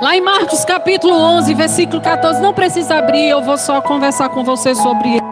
Lá 0.00 0.14
em 0.14 0.20
Marcos 0.20 0.64
capítulo 0.64 1.14
11, 1.14 1.54
versículo 1.54 2.02
14, 2.02 2.40
não 2.42 2.52
precisa 2.52 2.96
abrir, 2.96 3.28
eu 3.28 3.42
vou 3.42 3.56
só 3.56 3.80
conversar 3.80 4.28
com 4.28 4.44
você 4.44 4.74
sobre 4.74 5.14
ele. 5.14 5.26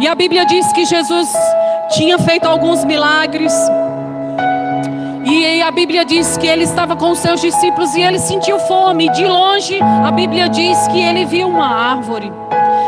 E 0.00 0.06
a 0.06 0.14
Bíblia 0.14 0.46
diz 0.46 0.72
que 0.72 0.84
Jesus 0.84 1.28
tinha 1.90 2.18
feito 2.18 2.46
alguns 2.46 2.84
milagres. 2.84 3.52
E 5.24 5.62
a 5.62 5.70
Bíblia 5.70 6.04
diz 6.04 6.36
que 6.36 6.46
ele 6.46 6.64
estava 6.64 6.96
com 6.96 7.14
seus 7.14 7.40
discípulos 7.40 7.94
e 7.94 8.02
ele 8.02 8.18
sentiu 8.18 8.58
fome. 8.60 9.10
De 9.10 9.24
longe, 9.24 9.78
a 9.80 10.10
Bíblia 10.10 10.48
diz 10.48 10.88
que 10.88 11.00
ele 11.00 11.24
viu 11.24 11.48
uma 11.48 11.66
árvore. 11.66 12.32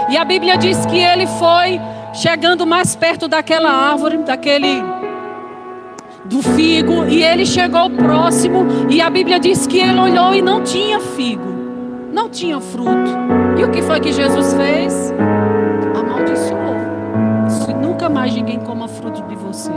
E 0.09 0.16
a 0.16 0.25
Bíblia 0.25 0.57
diz 0.57 0.85
que 0.87 0.99
ele 0.99 1.27
foi 1.27 1.81
chegando 2.12 2.66
mais 2.66 2.97
perto 2.97 3.29
daquela 3.29 3.71
árvore, 3.71 4.19
daquele 4.19 4.83
do 6.25 6.43
figo, 6.43 7.07
e 7.09 7.23
ele 7.23 7.45
chegou 7.45 7.90
próximo, 7.90 8.66
e 8.88 9.01
a 9.01 9.11
Bíblia 9.11 9.40
diz 9.40 9.66
que 9.66 9.79
ele 9.79 9.99
olhou 9.99 10.35
e 10.35 10.43
não 10.43 10.62
tinha 10.62 11.01
figo, 11.01 11.49
não 12.12 12.29
tinha 12.29 12.61
fruto. 12.61 13.11
E 13.59 13.64
o 13.64 13.71
que 13.71 13.83
foi 13.83 13.99
que 14.01 14.12
Jesus 14.12 14.55
fez? 14.55 15.12
nunca 18.01 18.09
mais 18.09 18.35
ninguém 18.35 18.59
coma 18.61 18.88
fruto 18.88 19.23
de 19.25 19.35
você. 19.35 19.71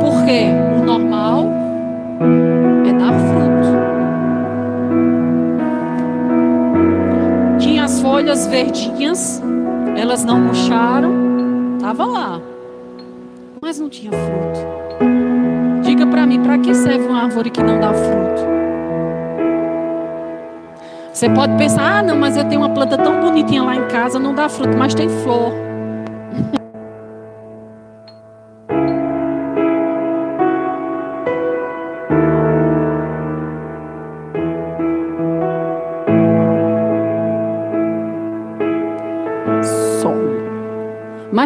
Porque 0.00 0.46
o 0.64 0.65
normal 0.86 1.50
é 2.86 2.92
dar 2.92 3.12
fruto. 3.12 3.66
Tinha 7.58 7.84
as 7.84 8.00
folhas 8.00 8.46
verdinhas 8.46 9.42
Elas 9.96 10.24
não 10.24 10.38
murcharam, 10.38 11.12
estava 11.76 12.06
lá, 12.06 12.40
mas 13.60 13.80
não 13.80 13.88
tinha 13.88 14.12
fruto. 14.12 14.60
Diga 15.82 16.06
para 16.06 16.26
mim, 16.26 16.42
para 16.42 16.58
que 16.58 16.74
serve 16.74 17.06
uma 17.06 17.22
árvore 17.22 17.50
que 17.50 17.62
não 17.62 17.80
dá 17.80 17.92
fruto? 17.92 18.46
Você 21.12 21.30
pode 21.30 21.56
pensar, 21.56 22.00
ah, 22.00 22.02
não, 22.02 22.14
mas 22.14 22.36
eu 22.36 22.44
tenho 22.44 22.60
uma 22.60 22.68
planta 22.68 22.98
tão 22.98 23.20
bonitinha 23.22 23.62
lá 23.62 23.74
em 23.74 23.88
casa, 23.88 24.18
não 24.18 24.34
dá 24.34 24.50
fruto, 24.50 24.76
mas 24.76 24.94
tem 24.94 25.08
flor. 25.08 25.65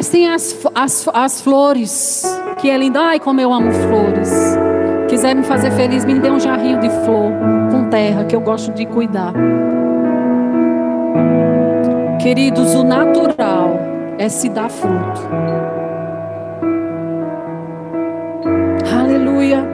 Mas 0.01 0.09
tem 0.09 0.33
as, 0.33 0.57
as, 0.75 1.07
as 1.13 1.43
flores, 1.43 2.25
que 2.59 2.71
é 2.71 2.79
linda. 2.79 3.01
Ai, 3.01 3.21
como 3.21 3.39
eu 3.39 3.53
amo 3.53 3.71
flores. 3.71 4.33
Quiser 5.11 5.35
me 5.35 5.43
fazer 5.43 5.71
feliz, 5.73 6.07
me 6.07 6.19
dê 6.19 6.31
um 6.31 6.41
jarrinho 6.41 6.81
de 6.81 6.89
flor 7.05 7.31
com 7.71 7.91
terra, 7.91 8.25
que 8.25 8.35
eu 8.35 8.41
gosto 8.41 8.73
de 8.73 8.87
cuidar. 8.87 9.35
Queridos, 12.19 12.75
o 12.75 12.83
natural 12.83 13.79
é 14.17 14.27
se 14.31 14.49
dar 14.49 14.71
fruto. 14.71 15.21
Aleluia. 18.91 19.69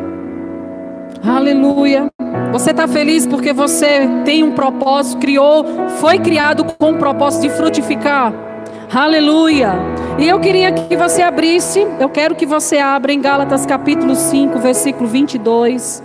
Aleluia. 1.24 2.08
Você 2.50 2.72
está 2.72 2.88
feliz 2.88 3.28
porque 3.28 3.52
você 3.52 4.08
tem 4.24 4.42
um 4.42 4.56
propósito, 4.56 5.20
criou, 5.20 5.64
foi 6.00 6.18
criado 6.18 6.64
com 6.64 6.90
o 6.90 6.98
propósito 6.98 7.42
de 7.42 7.50
frutificar. 7.50 8.55
Aleluia. 8.96 9.74
E 10.18 10.26
eu 10.26 10.40
queria 10.40 10.72
que 10.72 10.96
você 10.96 11.20
abrisse, 11.20 11.86
eu 12.00 12.08
quero 12.08 12.34
que 12.34 12.46
você 12.46 12.78
abra 12.78 13.12
em 13.12 13.20
Gálatas 13.20 13.66
capítulo 13.66 14.14
5, 14.14 14.58
versículo 14.58 15.06
22. 15.06 16.02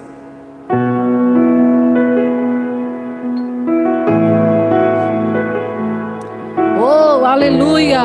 Oh, 6.78 7.24
aleluia. 7.24 8.02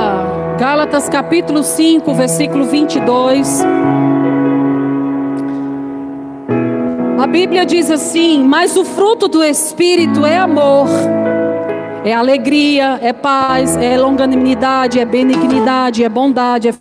Gálatas 0.56 1.08
capítulo 1.08 1.64
5, 1.64 2.14
versículo 2.14 2.66
22. 2.66 3.64
A 7.18 7.26
Bíblia 7.26 7.66
diz 7.66 7.90
assim: 7.90 8.44
Mas 8.44 8.76
o 8.76 8.84
fruto 8.84 9.26
do 9.26 9.42
Espírito 9.42 10.24
é 10.24 10.38
amor 10.38 10.86
é 12.06 12.14
alegria, 12.14 13.00
é 13.02 13.12
paz, 13.12 13.76
é 13.76 13.98
longanimidade, 13.98 15.00
é 15.00 15.04
benignidade, 15.04 16.04
é 16.04 16.08
bondade, 16.08 16.68
é 16.68 16.74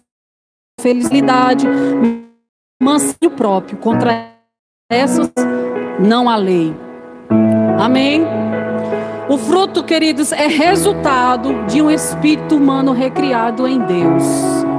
felicidade, 0.80 1.68
mansinho 2.80 3.32
próprio. 3.36 3.76
Contra 3.80 4.30
essas 4.88 5.32
não 6.00 6.30
há 6.30 6.36
lei. 6.36 6.76
Amém? 7.80 8.24
O 9.28 9.36
fruto, 9.40 9.84
queridos, 9.84 10.32
é 10.32 10.46
resultado 10.46 11.66
de 11.66 11.82
um 11.82 11.90
espírito 11.90 12.56
humano 12.56 12.92
recriado 12.92 13.68
em 13.68 13.80
Deus. 13.80 14.24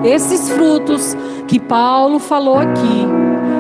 Esses 0.05 0.49
frutos 0.51 1.17
que 1.49 1.59
Paulo 1.59 2.21
falou 2.21 2.57
aqui 2.57 3.05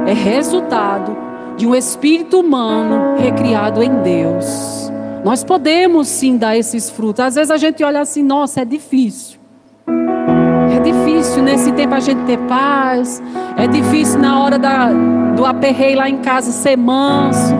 é 0.07 0.12
resultado 0.12 1.16
de 1.57 1.66
um 1.66 1.75
espírito 1.75 2.38
humano 2.38 3.16
recriado 3.18 3.83
em 3.83 3.90
Deus. 4.03 4.86
Nós 5.26 5.42
podemos 5.42 6.06
sim 6.06 6.36
dar 6.36 6.56
esses 6.56 6.88
frutos. 6.88 7.18
Às 7.18 7.34
vezes 7.34 7.50
a 7.50 7.56
gente 7.56 7.82
olha 7.82 8.00
assim, 8.00 8.22
nossa, 8.22 8.60
é 8.60 8.64
difícil. 8.64 9.40
É 10.72 10.78
difícil 10.78 11.42
nesse 11.42 11.72
tempo 11.72 11.94
a 11.94 11.98
gente 11.98 12.22
ter 12.26 12.38
paz. 12.46 13.20
É 13.56 13.66
difícil 13.66 14.20
na 14.20 14.40
hora 14.40 14.56
da, 14.56 14.88
do 15.34 15.44
aperreio 15.44 15.98
lá 15.98 16.08
em 16.08 16.18
casa 16.18 16.52
ser 16.52 16.76
manso, 16.76 17.56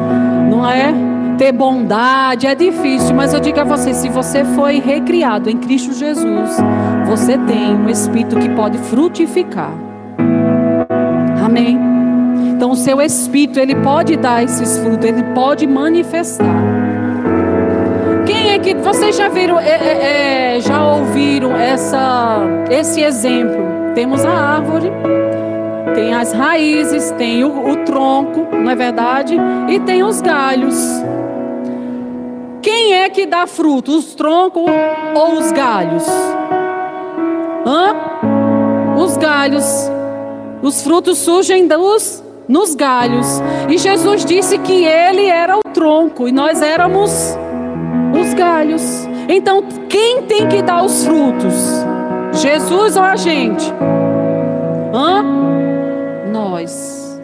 não 0.49 0.65
é? 0.65 0.95
Ter 1.39 1.51
bondade. 1.51 2.47
É 2.47 2.55
difícil, 2.55 3.13
mas 3.17 3.35
eu 3.35 3.41
digo 3.41 3.59
a 3.59 3.65
você: 3.65 3.93
se 3.93 4.09
você 4.09 4.45
foi 4.45 4.79
recriado 4.79 5.51
em 5.51 5.57
Cristo 5.57 5.93
Jesus, 5.93 6.57
você 7.05 7.37
tem 7.37 7.75
um 7.75 7.91
espírito 7.91 8.39
que 8.39 8.49
pode 8.51 8.79
frutificar. 8.79 9.73
Amém? 11.45 11.77
Então, 12.55 12.71
o 12.71 12.77
seu 12.77 13.03
espírito, 13.03 13.59
ele 13.59 13.75
pode 13.75 14.17
dar 14.17 14.45
esses 14.45 14.79
frutos, 14.79 15.05
ele 15.05 15.25
pode 15.35 15.67
manifestar. 15.67 16.76
É 18.57 18.59
que 18.59 18.75
vocês 18.75 19.15
já 19.15 19.29
viram, 19.29 19.61
é, 19.61 19.69
é, 19.69 20.57
é, 20.57 20.61
já 20.61 20.83
ouviram 20.83 21.55
essa, 21.55 22.39
esse 22.71 23.03
exemplo? 23.03 23.93
Temos 23.95 24.25
a 24.25 24.31
árvore, 24.31 24.91
tem 25.95 26.15
as 26.15 26.33
raízes, 26.33 27.11
tem 27.19 27.45
o, 27.45 27.69
o 27.69 27.85
tronco, 27.85 28.49
não 28.57 28.71
é 28.71 28.75
verdade? 28.75 29.37
E 29.69 29.79
tem 29.81 30.03
os 30.03 30.23
galhos. 30.23 30.75
Quem 32.63 32.95
é 32.95 33.11
que 33.11 33.27
dá 33.27 33.47
fruto? 33.47 33.95
Os 33.95 34.15
troncos 34.15 34.65
ou 35.15 35.35
os 35.35 35.53
galhos? 35.53 36.07
Hã? 37.67 37.95
Os 38.97 39.19
galhos. 39.19 39.91
Os 40.63 40.83
frutos 40.83 41.19
surgem 41.19 41.69
dos, 41.69 42.25
nos 42.49 42.75
galhos. 42.75 43.27
E 43.69 43.77
Jesus 43.77 44.25
disse 44.25 44.57
que 44.57 44.83
ele 44.87 45.27
era 45.27 45.59
o 45.59 45.61
tronco 45.75 46.27
e 46.27 46.33
nós 46.33 46.63
éramos 46.63 47.37
os 48.21 48.35
galhos. 48.35 49.09
Então, 49.29 49.63
quem 49.89 50.23
tem 50.23 50.47
que 50.49 50.63
dar 50.63 50.85
os 50.85 51.05
frutos? 51.05 51.85
Jesus 52.33 52.97
ou 52.97 53.03
a 53.03 53.17
gente? 53.17 53.73
Hã? 54.95 55.23
Nós. 56.33 57.21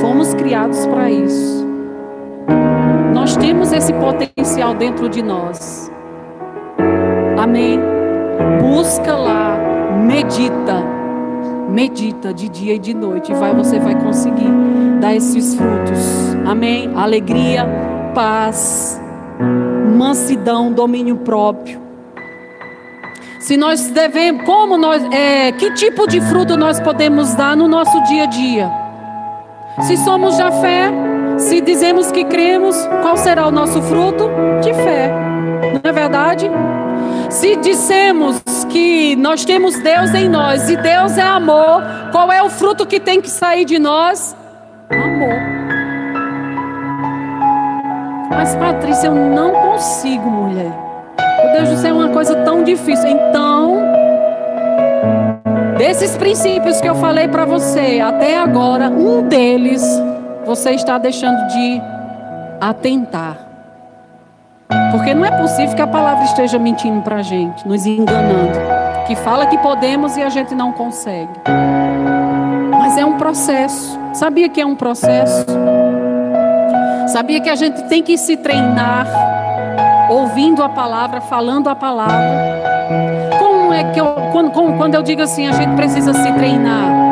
Fomos 0.00 0.34
criados 0.34 0.86
para 0.86 1.10
isso. 1.10 1.66
Nós 3.14 3.36
temos 3.36 3.72
esse 3.72 3.92
potencial 3.94 4.74
dentro 4.74 5.08
de 5.08 5.22
nós. 5.22 5.90
Amém? 7.38 7.78
Busca 8.60 9.14
lá, 9.16 9.56
medita. 10.06 10.84
Medita 11.68 12.32
de 12.32 12.48
dia 12.48 12.74
e 12.74 12.78
de 12.78 12.94
noite. 12.94 13.34
Vai, 13.34 13.54
você 13.54 13.78
vai 13.78 13.94
conseguir 13.96 14.50
dar 15.00 15.14
esses 15.14 15.54
frutos. 15.54 16.34
Amém? 16.46 16.90
Alegria, 16.94 17.66
paz 18.14 19.00
mansidão, 19.38 20.72
domínio 20.72 21.16
próprio. 21.16 21.80
Se 23.40 23.56
nós 23.56 23.88
devemos, 23.90 24.44
como 24.44 24.76
nós, 24.76 25.04
é, 25.12 25.52
que 25.52 25.70
tipo 25.72 26.06
de 26.06 26.20
fruto 26.20 26.56
nós 26.56 26.80
podemos 26.80 27.34
dar 27.34 27.56
no 27.56 27.68
nosso 27.68 28.02
dia 28.04 28.24
a 28.24 28.26
dia? 28.26 28.70
Se 29.82 29.96
somos 29.98 30.36
da 30.36 30.50
fé, 30.50 30.90
se 31.38 31.60
dizemos 31.60 32.10
que 32.10 32.24
cremos, 32.24 32.76
qual 33.02 33.16
será 33.16 33.46
o 33.46 33.50
nosso 33.50 33.80
fruto? 33.82 34.28
De 34.62 34.72
fé, 34.72 35.12
não 35.74 35.90
é 35.90 35.92
verdade? 35.92 36.50
Se 37.30 37.56
dissemos 37.56 38.42
que 38.70 39.14
nós 39.16 39.44
temos 39.44 39.78
Deus 39.80 40.14
em 40.14 40.28
nós 40.28 40.70
e 40.70 40.76
Deus 40.76 41.18
é 41.18 41.22
amor, 41.22 41.82
qual 42.10 42.32
é 42.32 42.42
o 42.42 42.48
fruto 42.48 42.86
que 42.86 42.98
tem 42.98 43.20
que 43.20 43.30
sair 43.30 43.64
de 43.64 43.78
nós? 43.78 44.34
Amor. 44.90 45.55
Mas 48.36 48.54
Patrícia, 48.54 49.06
eu 49.06 49.14
não 49.14 49.50
consigo, 49.50 50.28
mulher. 50.28 50.70
Meu 51.42 51.52
Deus 51.54 51.70
do 51.70 51.76
céu, 51.78 51.94
é 51.94 52.04
uma 52.04 52.10
coisa 52.10 52.36
tão 52.44 52.62
difícil. 52.62 53.08
Então, 53.08 53.78
desses 55.78 56.18
princípios 56.18 56.78
que 56.78 56.86
eu 56.86 56.94
falei 56.96 57.28
para 57.28 57.46
você 57.46 57.98
até 57.98 58.38
agora, 58.38 58.90
um 58.90 59.26
deles 59.26 59.82
você 60.44 60.72
está 60.72 60.98
deixando 60.98 61.46
de 61.46 61.80
atentar. 62.60 63.38
Porque 64.90 65.14
não 65.14 65.24
é 65.24 65.30
possível 65.40 65.74
que 65.74 65.80
a 65.80 65.86
palavra 65.86 66.24
esteja 66.24 66.58
mentindo 66.58 67.00
para 67.00 67.16
a 67.16 67.22
gente, 67.22 67.66
nos 67.66 67.86
enganando. 67.86 68.58
Que 69.06 69.16
fala 69.16 69.46
que 69.46 69.56
podemos 69.56 70.14
e 70.18 70.22
a 70.22 70.28
gente 70.28 70.54
não 70.54 70.72
consegue. 70.72 71.32
Mas 72.70 72.98
é 72.98 73.04
um 73.04 73.16
processo. 73.16 73.98
Sabia 74.12 74.50
que 74.50 74.60
é 74.60 74.66
um 74.66 74.76
processo? 74.76 75.46
Sabia 77.06 77.40
que 77.40 77.48
a 77.48 77.54
gente 77.54 77.82
tem 77.84 78.02
que 78.02 78.18
se 78.18 78.36
treinar 78.36 79.06
ouvindo 80.10 80.62
a 80.62 80.68
palavra, 80.68 81.20
falando 81.20 81.68
a 81.68 81.74
palavra. 81.74 82.16
Como 83.38 83.72
é 83.72 83.84
que 83.92 84.00
eu, 84.00 84.06
quando, 84.32 84.50
quando 84.50 84.94
eu 84.94 85.02
digo 85.02 85.22
assim, 85.22 85.46
a 85.46 85.52
gente 85.52 85.74
precisa 85.74 86.12
se 86.12 86.32
treinar? 86.32 87.06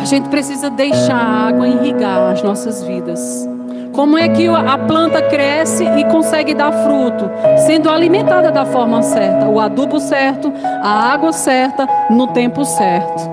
A 0.00 0.04
gente 0.04 0.28
precisa 0.28 0.68
deixar 0.70 1.16
a 1.16 1.48
água 1.48 1.68
irrigar 1.68 2.32
as 2.32 2.42
nossas 2.42 2.82
vidas. 2.82 3.48
Como 3.92 4.16
é 4.16 4.28
que 4.28 4.48
a 4.48 4.78
planta 4.78 5.20
cresce 5.22 5.84
e 5.84 6.04
consegue 6.04 6.54
dar 6.54 6.72
fruto? 6.72 7.30
Sendo 7.66 7.90
alimentada 7.90 8.50
da 8.50 8.64
forma 8.64 9.02
certa, 9.02 9.46
o 9.46 9.60
adubo 9.60 10.00
certo, 10.00 10.52
a 10.82 11.12
água 11.12 11.32
certa, 11.32 11.86
no 12.10 12.28
tempo 12.28 12.64
certo. 12.64 13.30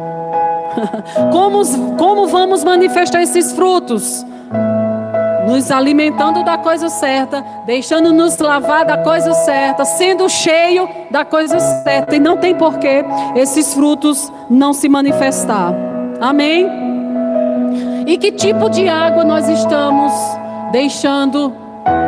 Como, 1.32 1.62
como 1.98 2.28
vamos 2.28 2.64
manifestar 2.64 3.22
esses 3.24 3.52
frutos? 3.52 4.26
Nos 5.50 5.72
alimentando 5.72 6.44
da 6.44 6.58
coisa 6.58 6.90
certa, 6.90 7.44
deixando-nos 7.66 8.38
lavar 8.38 8.86
da 8.86 8.98
coisa 9.00 9.34
certa, 9.34 9.84
sendo 9.84 10.30
cheio 10.30 10.88
da 11.10 11.26
coisa 11.26 11.60
certa. 11.60 12.16
E 12.16 12.20
não 12.20 12.38
tem 12.38 12.56
porquê 12.56 13.04
esses 13.36 13.74
frutos 13.74 14.32
não 14.50 14.74
se 14.74 14.88
manifestar. 14.88 15.74
Amém? 16.22 16.70
E 18.06 18.18
que 18.18 18.32
tipo 18.32 18.70
de 18.70 18.88
água 18.88 19.24
nós 19.24 19.48
estamos 19.50 20.14
deixando 20.72 21.54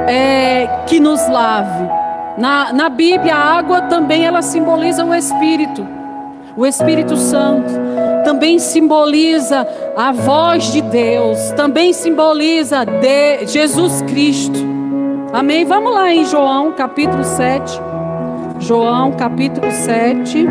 é, 0.08 0.68
que 0.86 1.00
nos 1.00 1.28
lave? 1.28 1.90
Na, 2.38 2.72
na 2.72 2.90
Bíblia, 2.90 3.36
a 3.36 3.58
água 3.58 3.82
também 3.84 4.26
ela 4.26 4.42
simboliza 4.42 5.04
o 5.04 5.14
Espírito. 5.14 5.86
O 6.56 6.66
Espírito 6.66 7.16
Santo 7.18 7.72
também 8.32 8.60
simboliza 8.60 9.68
a 9.94 10.14
voz 10.14 10.72
de 10.72 10.82
Deus, 10.82 11.52
também 11.52 11.92
simboliza 11.92 12.86
de 12.86 13.46
Jesus 13.46 14.02
Cristo. 14.04 14.58
Amém? 15.34 15.66
Vamos 15.66 15.94
lá 15.94 16.14
em 16.14 16.26
João 16.26 16.72
capítulo 16.72 17.26
7. 17.26 17.78
João 18.60 19.12
capítulo 19.12 19.70
7. 19.70 20.48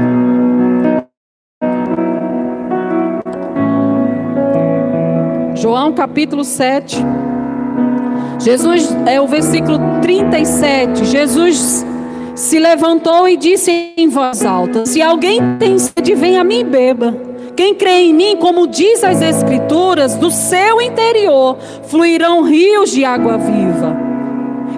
João 5.55 5.95
capítulo 5.95 6.45
7. 6.45 7.03
Jesus, 8.40 8.95
é 9.07 9.19
o 9.19 9.27
versículo 9.27 9.79
37. 10.03 11.07
Jesus 11.07 11.87
se 12.35 12.59
levantou 12.59 13.27
e 13.27 13.38
disse 13.38 13.95
em 13.97 14.09
voz 14.11 14.45
alta: 14.45 14.85
Se 14.85 15.01
alguém 15.01 15.40
tem 15.59 15.79
sede, 15.79 16.14
vem 16.14 16.37
a 16.37 16.45
mim 16.45 16.61
e 16.61 16.64
beba. 16.64 17.30
Quem 17.61 17.75
crê 17.75 18.05
em 18.05 18.14
mim, 18.14 18.37
como 18.38 18.66
diz 18.66 19.05
as 19.05 19.20
Escrituras, 19.20 20.16
do 20.16 20.31
seu 20.31 20.81
interior 20.81 21.59
fluirão 21.88 22.42
rios 22.42 22.90
de 22.90 23.05
água 23.05 23.37
viva. 23.37 23.94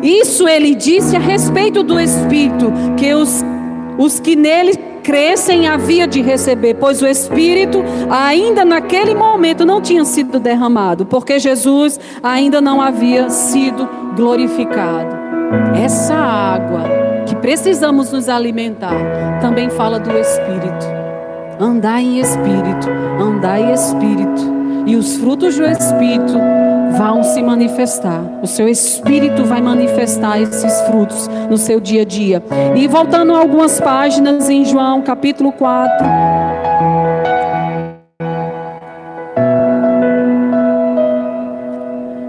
Isso 0.03 0.49
ele 0.49 0.75
disse 0.75 1.15
a 1.15 1.21
respeito 1.21 1.85
do 1.85 2.01
Espírito, 2.01 2.73
que 2.97 3.15
os, 3.15 3.45
os 3.97 4.19
que 4.19 4.35
nele 4.35 4.75
crescem 5.01 5.69
havia 5.69 6.09
de 6.09 6.21
receber, 6.23 6.75
pois 6.75 7.01
o 7.01 7.07
Espírito 7.07 7.85
ainda 8.11 8.65
naquele 8.65 9.15
momento 9.15 9.65
não 9.65 9.81
tinha 9.81 10.05
sido 10.05 10.41
derramado, 10.41 11.07
porque 11.07 11.39
Jesus 11.39 12.01
ainda 12.21 12.61
não 12.61 12.83
havia 12.83 13.31
sido 13.31 13.89
glorificado. 14.17 15.15
Essa 15.81 16.15
água 16.15 16.83
que 17.29 17.37
precisamos 17.37 18.11
nos 18.11 18.29
alimentar, 18.29 19.39
também 19.41 19.71
fala 19.71 20.01
do 20.01 20.11
Espírito. 20.19 21.02
Andar 21.63 22.01
em 22.01 22.19
Espírito, 22.19 22.91
andar 23.21 23.61
em 23.61 23.73
Espírito. 23.73 24.43
E 24.85 24.97
os 24.97 25.17
frutos 25.19 25.55
do 25.57 25.65
Espírito 25.65 26.37
vão 26.99 27.23
se 27.23 27.41
manifestar. 27.41 28.21
O 28.43 28.49
seu 28.49 28.69
Espírito 28.69 29.45
vai 29.45 29.63
manifestar 29.63 30.41
esses 30.41 30.81
frutos 30.81 31.31
no 31.49 31.57
seu 31.57 31.79
dia 31.79 32.03
a 32.03 32.05
dia. 32.05 32.43
E 32.75 32.89
voltando 32.89 33.33
algumas 33.33 33.81
páginas 33.81 34.51
em 34.51 34.65
João 34.65 35.03
capítulo 35.03 35.53
4. 35.53 36.05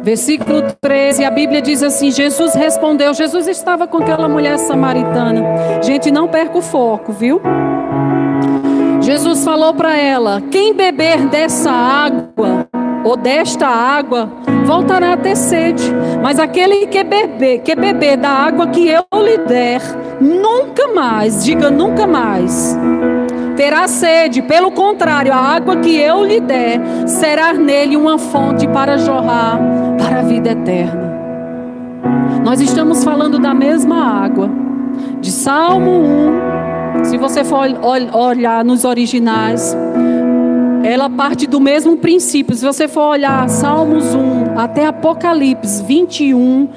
Versículo 0.04 0.62
13, 0.80 1.26
a 1.26 1.32
Bíblia 1.32 1.60
diz 1.60 1.82
assim: 1.82 2.12
Jesus 2.12 2.54
respondeu. 2.54 3.12
Jesus 3.16 3.48
estava 3.48 3.88
com 3.88 3.98
aquela 3.98 4.30
mulher 4.30 4.60
samaritana. 4.60 5.82
Gente, 5.82 6.12
não 6.12 6.28
perca 6.28 6.60
o 6.60 6.62
foco, 6.62 7.12
viu? 7.12 7.42
Jesus 9.04 9.44
falou 9.44 9.74
para 9.74 9.98
ela: 9.98 10.42
Quem 10.50 10.74
beber 10.74 11.28
dessa 11.28 11.70
água 11.70 12.68
ou 13.04 13.18
desta 13.18 13.68
água 13.68 14.30
voltará 14.66 15.14
a 15.14 15.18
ter 15.18 15.36
sede. 15.36 15.84
Mas 16.22 16.40
aquele 16.40 16.88
que 16.88 17.04
beber, 17.04 17.60
que 17.60 17.76
beber 17.76 18.18
da 18.18 18.30
água 18.30 18.68
que 18.68 18.88
eu 18.88 19.04
lhe 19.22 19.38
der, 19.40 19.82
nunca 20.22 20.88
mais, 20.88 21.44
diga 21.44 21.70
nunca 21.70 22.08
mais 22.08 22.78
terá 23.56 23.88
sede. 23.88 24.42
Pelo 24.42 24.72
contrário, 24.72 25.34
a 25.34 25.38
água 25.38 25.78
que 25.78 25.96
eu 25.96 26.24
lhe 26.24 26.40
der 26.40 26.80
será 27.06 27.54
nele 27.54 27.96
uma 27.96 28.18
fonte 28.18 28.68
para 28.68 28.98
jorrar 28.98 29.60
para 29.98 30.20
a 30.20 30.24
vida 30.24 30.52
eterna. 30.52 31.14
Nós 32.44 32.60
estamos 32.60 33.04
falando 33.04 33.40
da 33.40 33.54
mesma 33.54 34.24
água. 34.24 34.50
De 35.20 35.32
Salmo 35.32 35.92
1, 35.92 36.73
se 37.04 37.18
você 37.18 37.44
for 37.44 37.68
olhar 38.14 38.64
nos 38.64 38.86
originais, 38.86 39.76
ela 40.84 41.10
parte 41.10 41.48
do 41.48 41.60
mesmo 41.60 41.98
princípio. 41.98 42.56
Se 42.56 42.66
você 42.66 42.88
for 42.88 43.12
olhar 43.12 43.48
Salmos 43.50 44.14
1 44.14 44.60
até 44.60 44.86
Apocalipse 44.86 45.84
21, 45.84 46.70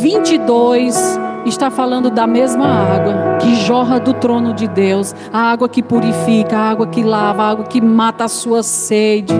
22, 0.00 1.18
está 1.46 1.70
falando 1.70 2.10
da 2.10 2.26
mesma 2.26 2.66
água 2.66 3.38
que 3.40 3.54
jorra 3.56 3.98
do 3.98 4.14
trono 4.14 4.52
de 4.52 4.68
Deus, 4.68 5.14
a 5.32 5.50
água 5.52 5.68
que 5.68 5.82
purifica, 5.82 6.56
a 6.56 6.70
água 6.70 6.86
que 6.86 7.02
lava, 7.02 7.42
a 7.42 7.50
água 7.50 7.64
que 7.64 7.80
mata 7.80 8.24
a 8.24 8.28
sua 8.28 8.62
sede. 8.62 9.34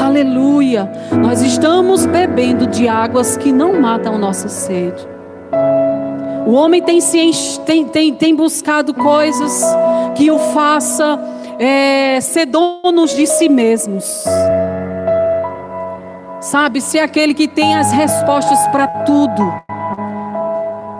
Aleluia! 0.00 0.90
Nós 1.22 1.42
estamos 1.42 2.06
bebendo 2.06 2.66
de 2.66 2.88
águas 2.88 3.36
que 3.36 3.52
não 3.52 3.80
matam 3.80 4.18
nossa 4.18 4.48
sede. 4.48 5.17
O 6.48 6.52
homem 6.52 6.80
tem, 6.80 6.98
tem, 7.66 7.84
tem, 7.84 8.14
tem 8.14 8.34
buscado 8.34 8.94
coisas 8.94 9.62
que 10.14 10.30
o 10.30 10.38
faça 10.38 11.20
é, 11.58 12.18
ser 12.22 12.46
donos 12.46 13.14
de 13.14 13.26
si 13.26 13.50
mesmos. 13.50 14.24
Sabe, 16.40 16.80
ser 16.80 17.00
aquele 17.00 17.34
que 17.34 17.46
tem 17.46 17.76
as 17.76 17.92
respostas 17.92 18.66
para 18.68 18.86
tudo 19.04 19.44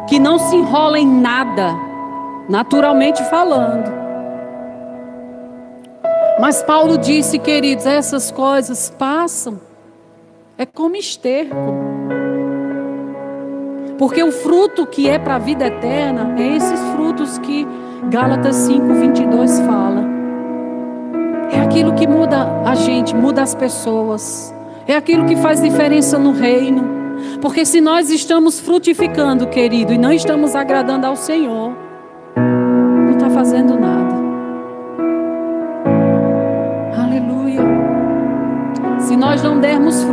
que 0.07 0.19
não 0.19 0.39
se 0.39 0.55
enrola 0.55 0.99
em 0.99 1.07
nada, 1.07 1.75
naturalmente 2.47 3.25
falando. 3.25 3.91
Mas 6.39 6.63
Paulo 6.63 6.99
disse, 6.99 7.39
queridos, 7.39 7.87
essas 7.87 8.31
coisas 8.31 8.91
passam, 8.91 9.59
é 10.59 10.67
como 10.67 10.95
esterco. 10.95 11.57
Porque 13.99 14.23
o 14.23 14.31
fruto 14.31 14.87
que 14.87 15.09
é 15.09 15.19
para 15.19 15.35
a 15.35 15.39
vida 15.39 15.67
eterna 15.67 16.35
é 16.39 16.57
esses 16.57 16.81
frutos 16.93 17.37
que 17.39 17.67
Gálatas 18.09 18.55
5, 18.55 18.95
22 18.95 19.61
fala. 19.61 20.07
É 21.53 21.61
aquilo 21.61 21.93
que 21.95 22.07
muda 22.07 22.63
a 22.65 22.77
gente, 22.77 23.15
muda 23.15 23.43
as 23.43 23.55
pessoas. 23.55 24.55
É 24.87 24.95
aquilo 24.95 25.27
que 25.27 25.35
faz 25.37 25.61
diferença 25.61 26.17
no 26.17 26.31
reino. 26.33 26.97
Porque 27.41 27.65
se 27.67 27.81
nós 27.81 28.11
estamos 28.11 28.61
frutificando, 28.61 29.49
querido, 29.49 29.93
e 29.93 29.99
não 29.99 30.13
estamos 30.13 30.55
agradando 30.55 31.07
ao 31.07 31.17
Senhor, 31.17 31.73
não 32.37 33.11
está 33.11 33.29
fazendo 33.29 33.79
nada. 33.79 34.15
Aleluia. 37.03 37.63
Se 39.01 39.17
nós 39.17 39.43
não 39.43 39.59
dermos 39.59 40.05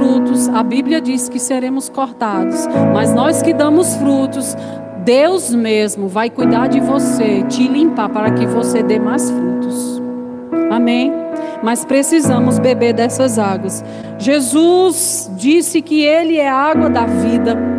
a 0.49 0.63
Bíblia 0.63 1.01
diz 1.01 1.29
que 1.29 1.39
seremos 1.39 1.89
cortados. 1.89 2.67
Mas 2.93 3.13
nós 3.13 3.41
que 3.41 3.53
damos 3.53 3.95
frutos, 3.95 4.55
Deus 5.03 5.53
mesmo 5.53 6.07
vai 6.07 6.29
cuidar 6.29 6.67
de 6.67 6.79
você, 6.79 7.43
te 7.43 7.67
limpar 7.67 8.09
para 8.09 8.31
que 8.31 8.45
você 8.45 8.81
dê 8.81 8.99
mais 8.99 9.29
frutos. 9.29 10.01
Amém 10.71 11.25
mas 11.65 11.83
precisamos 11.83 12.59
beber 12.59 12.93
dessas 12.93 13.39
águas. 13.39 13.83
Jesus 14.19 15.31
disse 15.35 15.81
que 15.81 16.03
Ele 16.03 16.37
é 16.37 16.47
a 16.47 16.55
água 16.55 16.91
da 16.91 17.07
vida. 17.07 17.74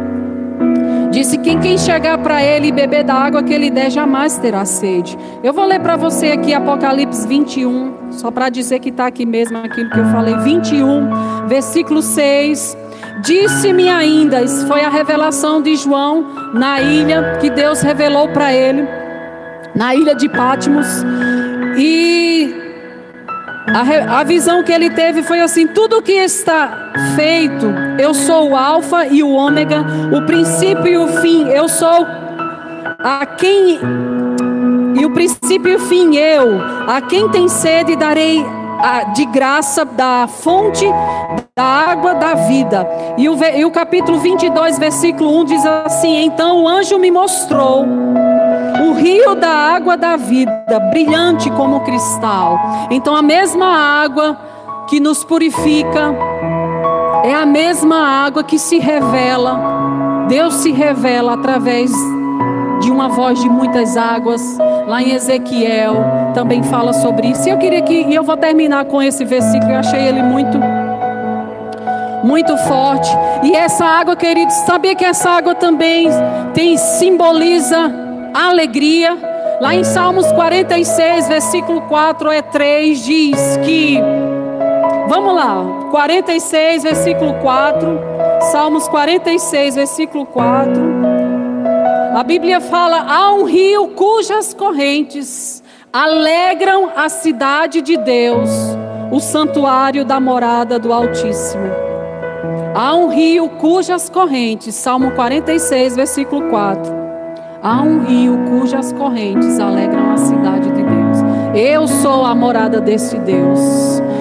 Disse 1.17 1.39
que 1.39 1.57
quem 1.61 1.79
chegar 1.79 2.19
para 2.19 2.43
Ele 2.43 2.67
e 2.67 2.71
beber 2.71 3.03
da 3.03 3.15
água 3.15 3.43
que 3.43 3.51
Ele 3.51 3.71
der 3.71 3.89
jamais 3.89 4.37
terá 4.37 4.67
sede. 4.67 5.17
Eu 5.43 5.51
vou 5.51 5.65
ler 5.65 5.81
para 5.81 5.97
você 5.97 6.33
aqui 6.33 6.53
Apocalipse 6.53 7.27
21, 7.27 8.13
só 8.13 8.31
para 8.31 8.51
dizer 8.51 8.81
que 8.81 8.91
está 8.91 9.07
aqui 9.07 9.25
mesmo 9.25 9.57
aquilo 9.57 9.89
que 9.89 9.99
eu 9.99 10.05
falei. 10.09 10.37
21, 10.37 11.47
versículo 11.47 12.03
6. 12.03 12.77
Disse-me 13.23 13.89
ainda, 13.89 14.43
isso 14.43 14.67
foi 14.67 14.83
a 14.83 14.91
revelação 14.91 15.63
de 15.63 15.75
João 15.77 16.53
na 16.53 16.83
ilha 16.83 17.39
que 17.41 17.49
Deus 17.49 17.81
revelou 17.81 18.29
para 18.29 18.53
ele, 18.53 18.87
na 19.75 19.95
ilha 19.95 20.15
de 20.15 20.29
Patmos. 20.29 20.87
E 21.79 22.66
a, 23.67 24.21
a, 24.21 24.25
visão 24.25 24.63
que 24.63 24.73
ele 24.73 24.91
teve 24.91 25.23
foi 25.23 25.41
assim: 25.41 25.67
tudo 25.67 26.03
que 26.03 26.13
está 26.13 26.93
feito, 27.15 27.67
eu 27.99 28.15
sou 28.15 28.51
o 28.51 28.57
Alfa 28.57 29.07
e 29.07 29.23
o 29.23 29.31
Ômega, 29.31 29.85
o 30.13 30.23
princípio 30.25 30.87
e 30.87 30.97
o 30.97 31.09
fim, 31.21 31.49
eu 31.49 31.69
sou 31.69 32.07
a 32.99 33.27
quem. 33.27 33.81
E 34.99 35.05
o 35.05 35.11
princípio 35.11 35.73
e 35.73 35.77
o 35.77 35.81
fim, 35.81 36.17
eu. 36.17 36.61
A 36.87 37.01
quem 37.01 37.29
tem 37.29 37.49
sede, 37.49 37.97
darei 37.97 38.45
de 39.15 39.25
graça 39.27 39.85
da 39.85 40.27
fonte 40.27 40.87
da 41.57 41.65
água 41.65 42.15
da 42.15 42.35
vida. 42.35 42.87
E 43.17 43.29
o, 43.29 43.37
e 43.43 43.65
o 43.65 43.71
capítulo 43.71 44.19
22, 44.19 44.79
versículo 44.79 45.41
1 45.41 45.45
diz 45.45 45.67
assim: 45.67 46.25
Então 46.25 46.63
o 46.63 46.69
anjo 46.69 46.99
me 46.99 47.11
mostrou 47.11 47.85
o 48.83 48.93
rio 48.93 49.35
da 49.35 49.49
água 49.49 49.97
da 49.97 50.17
vida, 50.17 50.81
brilhante 50.91 51.51
como 51.51 51.81
cristal. 51.81 52.59
Então 52.91 53.15
a 53.15 53.23
mesma 53.23 53.67
água 53.67 54.37
que 54.89 55.01
nos 55.01 55.25
purifica 55.25 56.15
É 57.25 57.35
a 57.35 57.45
mesma 57.45 58.25
água 58.25 58.45
que 58.45 58.57
se 58.59 58.79
revela, 58.79 60.27
Deus 60.29 60.55
se 60.55 60.71
revela 60.71 61.35
através 61.35 61.91
de 62.81 62.91
uma 62.91 63.09
voz 63.09 63.41
de 63.41 63.49
muitas 63.49 63.97
águas. 63.97 64.41
Lá 64.87 65.03
em 65.03 65.13
Ezequiel 65.13 65.97
também 66.35 66.63
fala 66.63 66.93
sobre 66.93 67.29
isso. 67.29 67.49
E 67.49 67.51
eu 67.51 67.59
queria 67.59 67.83
que, 67.83 68.03
e 68.03 68.15
eu 68.15 68.23
vou 68.23 68.37
terminar 68.37 68.85
com 68.85 69.03
esse 69.03 69.25
versículo, 69.25 69.73
eu 69.73 69.79
achei 69.79 70.01
ele 70.01 70.23
muito 70.23 70.59
muito 72.23 72.57
forte. 72.59 73.11
E 73.43 73.55
essa 73.55 73.85
água, 73.85 74.17
queridos, 74.17 74.55
sabia 74.67 74.95
que 74.95 75.05
essa 75.05 75.31
água 75.31 75.55
também 75.55 76.09
tem 76.55 76.77
simboliza 76.77 78.06
alegria? 78.45 79.17
Lá 79.61 79.75
em 79.75 79.85
Salmos 79.85 80.31
46, 80.33 81.29
versículo 81.29 81.81
4 81.83 82.31
é 82.31 82.43
3 82.43 83.05
diz 83.05 83.57
que 83.65 83.99
Vamos 85.09 85.35
lá, 85.35 85.89
46, 85.93 86.83
versículo 86.83 87.35
4. 87.35 88.01
Salmos 88.51 88.89
46, 88.89 89.77
versículo 89.77 90.27
4. 90.27 90.83
A 92.17 92.25
Bíblia 92.25 92.61
fala: 92.61 93.07
há 93.09 93.33
um 93.33 93.45
rio 93.45 93.89
cujas 93.89 94.53
correntes 94.53 95.63
alegram 95.93 96.91
a 96.97 97.09
cidade 97.09 97.81
de 97.81 97.97
Deus, 97.97 98.51
o 99.13 99.21
santuário 99.21 100.05
da 100.05 100.19
morada 100.19 100.79
do 100.79 100.93
Altíssimo. 100.93 101.71
Há 102.75 102.95
um 102.97 103.09
rio 103.09 103.49
cujas 103.49 104.11
correntes, 104.11 104.75
Salmo 104.75 105.13
46, 105.13 105.95
versículo 105.95 106.51
4. 106.51 107.06
Há 107.67 107.83
um 107.83 107.99
rio 108.05 108.39
cujas 108.49 108.93
correntes 108.93 109.59
alegram 109.59 110.13
a 110.13 110.17
cidade 110.17 110.71
de 110.71 110.85
Deus. 110.85 111.19
Eu 111.53 111.89
sou 111.89 112.25
a 112.25 112.33
morada 112.33 112.81
desse 112.81 113.19
Deus. 113.19 113.59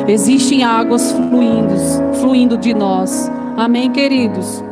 Existem 0.08 0.64
águas 0.64 1.12
fluindo, 1.12 1.76
fluindo 2.16 2.58
de 2.58 2.74
nós. 2.74 3.32
Amém, 3.56 3.91
queridos? 3.91 4.64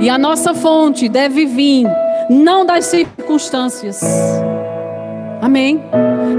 E 0.00 0.08
a 0.08 0.16
nossa 0.16 0.54
fonte 0.54 1.06
deve 1.06 1.44
vir 1.44 1.86
não 2.30 2.64
das 2.64 2.86
circunstâncias. 2.86 4.00
Amém? 5.42 5.84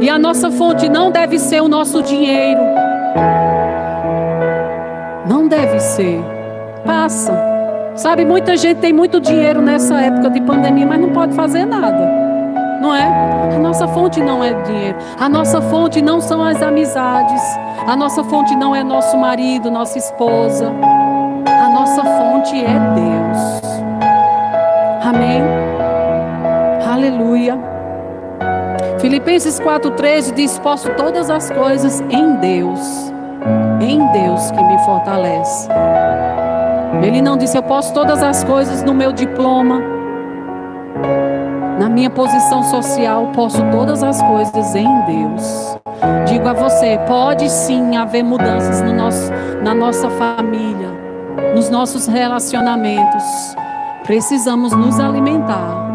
E 0.01 0.09
a 0.09 0.17
nossa 0.17 0.49
fonte 0.49 0.89
não 0.89 1.11
deve 1.11 1.37
ser 1.37 1.61
o 1.61 1.67
nosso 1.67 2.01
dinheiro. 2.01 2.61
Não 5.29 5.47
deve 5.47 5.79
ser. 5.79 6.19
Passa. 6.83 7.54
Sabe, 7.95 8.25
muita 8.25 8.57
gente 8.57 8.79
tem 8.79 8.91
muito 8.91 9.21
dinheiro 9.21 9.61
nessa 9.61 10.01
época 10.01 10.29
de 10.29 10.41
pandemia, 10.41 10.85
mas 10.85 10.99
não 10.99 11.11
pode 11.11 11.33
fazer 11.33 11.65
nada. 11.65 12.25
Não 12.81 12.93
é? 12.93 13.55
A 13.55 13.57
nossa 13.57 13.87
fonte 13.87 14.21
não 14.21 14.43
é 14.43 14.53
dinheiro. 14.63 14.97
A 15.17 15.29
nossa 15.29 15.61
fonte 15.61 16.01
não 16.01 16.19
são 16.19 16.43
as 16.43 16.61
amizades. 16.61 17.41
A 17.87 17.95
nossa 17.95 18.21
fonte 18.25 18.53
não 18.55 18.75
é 18.75 18.83
nosso 18.83 19.17
marido, 19.17 19.71
nossa 19.71 19.97
esposa. 19.97 20.71
A 21.47 21.69
nossa 21.69 22.03
fonte 22.03 22.55
é 22.57 22.77
Deus. 22.95 23.61
Amém? 25.01 25.41
Aleluia. 26.85 27.57
Filipenses 28.99 29.57
4,13 29.59 30.33
diz: 30.33 30.59
Posso 30.59 30.89
todas 30.95 31.29
as 31.29 31.49
coisas 31.49 32.01
em 32.09 32.35
Deus, 32.35 33.13
em 33.79 34.05
Deus 34.11 34.51
que 34.51 34.61
me 34.61 34.77
fortalece. 34.79 35.69
Ele 37.03 37.21
não 37.21 37.37
disse: 37.37 37.57
Eu 37.57 37.63
posso 37.63 37.93
todas 37.93 38.21
as 38.23 38.43
coisas 38.43 38.83
no 38.83 38.93
meu 38.93 39.11
diploma, 39.11 39.81
na 41.79 41.89
minha 41.89 42.09
posição 42.09 42.63
social, 42.63 43.31
posso 43.33 43.61
todas 43.71 44.03
as 44.03 44.21
coisas 44.21 44.75
em 44.75 45.01
Deus. 45.05 45.77
Digo 46.27 46.47
a 46.47 46.53
você: 46.53 46.97
pode 47.07 47.49
sim 47.49 47.97
haver 47.97 48.23
mudanças 48.23 48.81
no 48.81 48.93
nosso, 48.93 49.31
na 49.63 49.73
nossa 49.73 50.09
família, 50.09 50.89
nos 51.53 51.69
nossos 51.69 52.07
relacionamentos. 52.07 53.23
Precisamos 54.03 54.71
nos 54.71 54.99
alimentar 54.99 55.85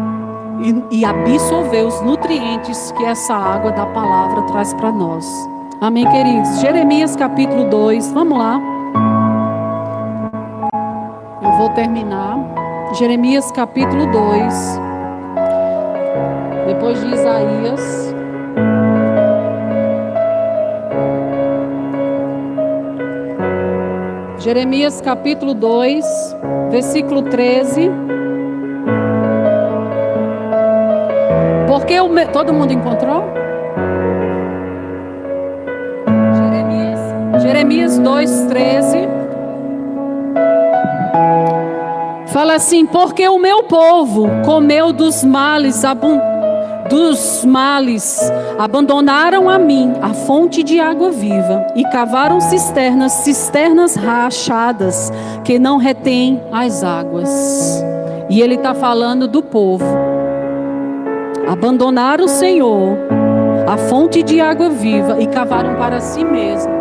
e, 0.61 0.99
e 0.99 1.05
absorver 1.05 1.83
os 1.83 2.01
nutrientes 2.01 2.91
que 2.91 3.05
essa 3.05 3.33
água 3.33 3.71
da 3.71 3.85
palavra 3.87 4.41
traz 4.43 4.73
para 4.73 4.91
nós. 4.91 5.25
Amém, 5.79 6.05
queridos? 6.09 6.59
Jeremias 6.59 7.15
capítulo 7.15 7.69
2, 7.69 8.11
vamos 8.11 8.37
lá. 8.37 8.70
Vou 11.61 11.69
terminar. 11.69 12.39
Jeremias 12.97 13.51
capítulo 13.51 14.07
2. 14.07 14.79
Depois 16.65 16.99
de 16.99 17.13
Isaías. 17.13 18.15
Jeremias 24.39 25.01
capítulo 25.01 25.53
2, 25.53 26.03
versículo 26.71 27.21
13. 27.21 27.91
Porque 31.67 31.99
o 31.99 32.09
me... 32.09 32.25
todo 32.25 32.51
mundo 32.51 32.73
encontrou? 32.73 33.23
Jeremias, 36.39 37.43
Jeremias 37.43 37.99
2, 37.99 38.45
13. 38.47 39.10
Fala 42.51 42.57
assim: 42.57 42.85
Porque 42.85 43.25
o 43.29 43.39
meu 43.39 43.63
povo 43.63 44.27
comeu 44.43 44.91
dos 44.91 45.23
males 45.23 45.85
dos 46.89 47.45
males, 47.45 48.19
abandonaram 48.59 49.47
a 49.47 49.57
mim 49.57 49.93
a 50.01 50.13
fonte 50.13 50.61
de 50.61 50.77
água 50.77 51.11
viva 51.11 51.65
e 51.77 51.85
cavaram 51.85 52.41
cisternas, 52.41 53.13
cisternas 53.13 53.95
rachadas 53.95 55.09
que 55.45 55.57
não 55.57 55.77
retêm 55.77 56.43
as 56.51 56.83
águas. 56.83 57.81
E 58.29 58.41
ele 58.41 58.55
está 58.55 58.73
falando 58.73 59.29
do 59.29 59.41
povo. 59.41 59.85
Abandonaram 61.47 62.25
o 62.25 62.27
Senhor, 62.27 62.97
a 63.65 63.77
fonte 63.77 64.21
de 64.21 64.41
água 64.41 64.69
viva 64.69 65.21
e 65.21 65.27
cavaram 65.27 65.75
para 65.75 66.01
si 66.01 66.25
mesmo 66.25 66.73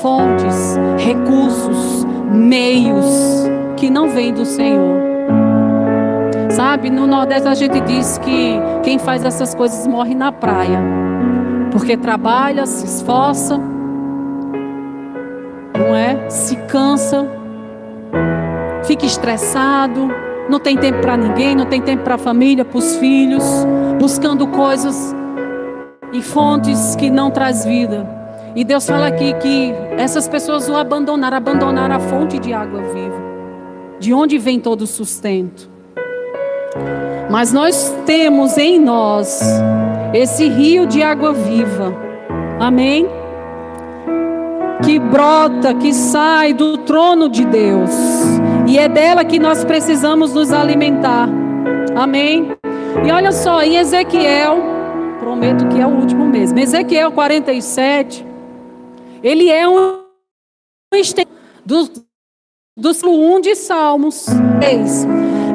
fontes, 0.00 0.78
recursos, 0.98 2.06
meios 2.32 3.43
que 3.84 3.90
não 3.90 4.08
vêm 4.08 4.32
do 4.32 4.46
Senhor. 4.46 4.98
Sabe, 6.48 6.88
no 6.88 7.06
Nordeste 7.06 7.46
a 7.46 7.52
gente 7.52 7.80
diz 7.80 8.16
que 8.16 8.58
quem 8.82 8.98
faz 8.98 9.22
essas 9.22 9.54
coisas 9.54 9.86
morre 9.86 10.14
na 10.14 10.32
praia. 10.32 10.80
Porque 11.70 11.94
trabalha, 11.94 12.64
se 12.64 12.86
esforça, 12.86 13.58
não 15.78 15.94
é? 15.94 16.30
Se 16.30 16.56
cansa, 16.56 17.28
fica 18.84 19.04
estressado, 19.04 20.08
não 20.48 20.58
tem 20.58 20.78
tempo 20.78 21.02
para 21.02 21.18
ninguém, 21.18 21.54
não 21.54 21.66
tem 21.66 21.82
tempo 21.82 22.04
para 22.04 22.14
a 22.14 22.18
família, 22.18 22.64
para 22.64 22.78
os 22.78 22.96
filhos, 22.96 23.44
buscando 24.00 24.46
coisas 24.46 25.14
e 26.10 26.22
fontes 26.22 26.96
que 26.96 27.10
não 27.10 27.30
traz 27.30 27.66
vida. 27.66 28.08
E 28.56 28.64
Deus 28.64 28.86
fala 28.86 29.08
aqui 29.08 29.34
que 29.34 29.74
essas 29.98 30.26
pessoas 30.26 30.70
o 30.70 30.74
abandonaram, 30.74 31.36
abandonaram 31.36 31.96
a 31.96 32.00
fonte 32.00 32.38
de 32.38 32.50
água 32.54 32.80
viva. 32.80 33.33
De 33.98 34.12
onde 34.12 34.38
vem 34.38 34.60
todo 34.60 34.82
o 34.82 34.86
sustento? 34.86 35.70
Mas 37.30 37.52
nós 37.52 37.94
temos 38.06 38.56
em 38.58 38.78
nós 38.78 39.40
esse 40.12 40.48
rio 40.48 40.86
de 40.86 41.02
água 41.02 41.32
viva. 41.32 41.94
Amém? 42.60 43.06
Que 44.84 44.98
brota, 44.98 45.74
que 45.74 45.92
sai 45.92 46.52
do 46.52 46.78
trono 46.78 47.28
de 47.28 47.44
Deus. 47.44 47.90
E 48.66 48.78
é 48.78 48.88
dela 48.88 49.24
que 49.24 49.38
nós 49.38 49.64
precisamos 49.64 50.34
nos 50.34 50.52
alimentar. 50.52 51.28
Amém? 51.96 52.52
E 53.06 53.10
olha 53.10 53.32
só, 53.32 53.62
em 53.62 53.76
Ezequiel, 53.76 54.58
prometo 55.18 55.66
que 55.68 55.80
é 55.80 55.86
o 55.86 55.90
último 55.90 56.26
mesmo. 56.26 56.58
Ezequiel 56.58 57.12
47, 57.12 58.24
ele 59.22 59.50
é 59.50 59.68
um 59.68 60.04
do, 61.64 61.90
do 62.76 62.90
1 62.90 63.40
de 63.40 63.54
Salmos 63.54 64.26
3. 64.60 65.06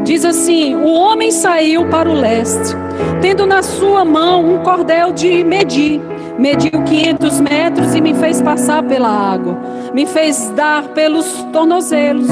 Diz 0.05 0.23
assim: 0.23 0.75
O 0.75 0.87
homem 0.87 1.31
saiu 1.31 1.87
para 1.89 2.09
o 2.09 2.13
leste, 2.13 2.73
tendo 3.21 3.45
na 3.45 3.61
sua 3.61 4.05
mão 4.05 4.55
um 4.55 4.63
cordel 4.63 5.11
de 5.11 5.43
medir. 5.43 6.01
Mediu 6.39 6.71
500 6.71 7.41
metros 7.41 7.93
e 7.93 7.99
me 7.99 8.13
fez 8.13 8.41
passar 8.41 8.81
pela 8.83 9.09
água. 9.09 9.59
Me 9.93 10.05
fez 10.05 10.49
dar 10.55 10.87
pelos 10.93 11.45
tornozelos. 11.51 12.29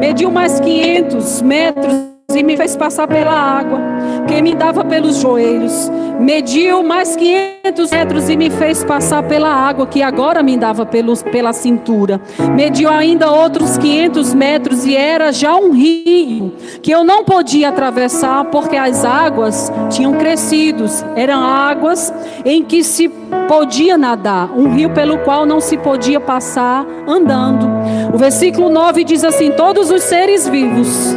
Mediu 0.00 0.32
mais 0.32 0.58
500 0.58 1.42
metros 1.42 2.09
e 2.34 2.42
me 2.42 2.56
fez 2.56 2.76
passar 2.76 3.06
pela 3.06 3.32
água, 3.32 3.78
que 4.26 4.40
me 4.42 4.54
dava 4.54 4.84
pelos 4.84 5.16
joelhos. 5.16 5.90
Mediu 6.20 6.82
mais 6.82 7.16
500 7.16 7.90
metros 7.90 8.28
e 8.28 8.36
me 8.36 8.50
fez 8.50 8.84
passar 8.84 9.22
pela 9.22 9.48
água, 9.48 9.86
que 9.86 10.02
agora 10.02 10.42
me 10.42 10.54
dava 10.56 10.84
pelos, 10.84 11.22
pela 11.22 11.52
cintura. 11.54 12.20
Mediu 12.54 12.90
ainda 12.90 13.30
outros 13.30 13.78
500 13.78 14.34
metros 14.34 14.84
e 14.84 14.94
era 14.94 15.32
já 15.32 15.56
um 15.56 15.72
rio, 15.72 16.52
que 16.82 16.90
eu 16.90 17.02
não 17.02 17.24
podia 17.24 17.70
atravessar, 17.70 18.44
porque 18.46 18.76
as 18.76 19.02
águas 19.02 19.72
tinham 19.88 20.12
crescido. 20.14 20.84
Eram 21.16 21.42
águas 21.42 22.12
em 22.44 22.62
que 22.62 22.84
se 22.84 23.08
podia 23.48 23.96
nadar, 23.96 24.50
um 24.54 24.74
rio 24.74 24.90
pelo 24.90 25.18
qual 25.18 25.46
não 25.46 25.58
se 25.58 25.78
podia 25.78 26.20
passar 26.20 26.86
andando. 27.06 27.66
O 28.12 28.18
versículo 28.18 28.68
9 28.68 29.04
diz 29.04 29.24
assim: 29.24 29.50
Todos 29.52 29.90
os 29.90 30.02
seres 30.02 30.46
vivos 30.46 31.16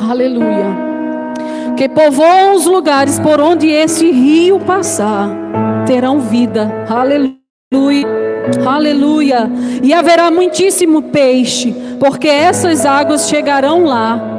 Aleluia. 0.00 0.76
Que 1.76 1.88
povoam 1.88 2.54
os 2.54 2.66
lugares 2.66 3.18
por 3.18 3.40
onde 3.40 3.68
esse 3.68 4.10
rio 4.10 4.58
passar, 4.60 5.28
terão 5.86 6.20
vida. 6.20 6.70
Aleluia. 6.88 8.06
Aleluia. 8.66 9.50
E 9.82 9.92
haverá 9.92 10.30
muitíssimo 10.30 11.02
peixe, 11.02 11.74
porque 11.98 12.28
essas 12.28 12.86
águas 12.86 13.28
chegarão 13.28 13.84
lá 13.84 14.35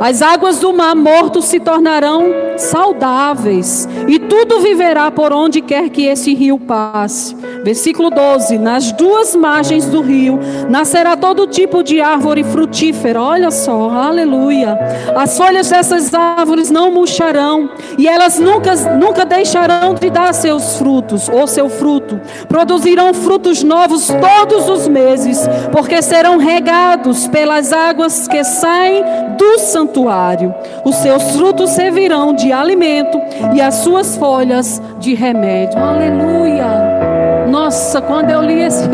as 0.00 0.22
águas 0.22 0.58
do 0.58 0.72
mar 0.72 0.94
morto 0.94 1.40
se 1.42 1.60
tornarão 1.60 2.24
saudáveis, 2.56 3.88
e 4.08 4.18
tudo 4.18 4.60
viverá 4.60 5.10
por 5.10 5.32
onde 5.32 5.60
quer 5.60 5.88
que 5.88 6.06
esse 6.06 6.34
rio 6.34 6.58
passe. 6.58 7.34
Versículo 7.62 8.10
12: 8.10 8.58
Nas 8.58 8.92
duas 8.92 9.34
margens 9.34 9.86
do 9.86 10.00
rio 10.00 10.38
nascerá 10.68 11.16
todo 11.16 11.46
tipo 11.46 11.82
de 11.82 12.00
árvore 12.00 12.44
frutífera. 12.44 13.20
Olha 13.20 13.50
só, 13.50 13.90
aleluia. 13.90 14.78
As 15.16 15.36
folhas 15.36 15.70
dessas 15.70 16.12
árvores 16.12 16.70
não 16.70 16.90
murcharão, 16.90 17.70
e 17.98 18.06
elas 18.06 18.38
nunca, 18.38 18.74
nunca 18.96 19.24
deixarão 19.24 19.94
de 19.94 20.10
dar 20.10 20.32
seus 20.32 20.76
frutos, 20.76 21.28
ou 21.28 21.46
seu 21.46 21.68
fruto. 21.68 22.20
Produzirão 22.48 23.14
frutos 23.14 23.62
novos 23.62 24.06
todos 24.06 24.68
os 24.68 24.88
meses, 24.88 25.38
porque 25.72 26.00
serão 26.02 26.36
regados 26.36 27.26
pelas 27.28 27.72
águas 27.72 28.28
que 28.28 28.44
saem 28.44 29.02
do 29.36 29.58
santuário 29.58 29.83
santuário. 29.84 30.54
Os 30.84 30.96
seus 30.96 31.22
frutos 31.32 31.70
servirão 31.70 32.34
de 32.34 32.52
alimento 32.52 33.20
e 33.54 33.60
as 33.60 33.74
suas 33.76 34.16
folhas 34.16 34.80
de 34.98 35.14
remédio. 35.14 35.78
Aleluia. 35.78 37.46
Nossa, 37.48 38.00
quando 38.00 38.30
eu 38.30 38.42
li 38.42 38.60
esse, 38.60 38.88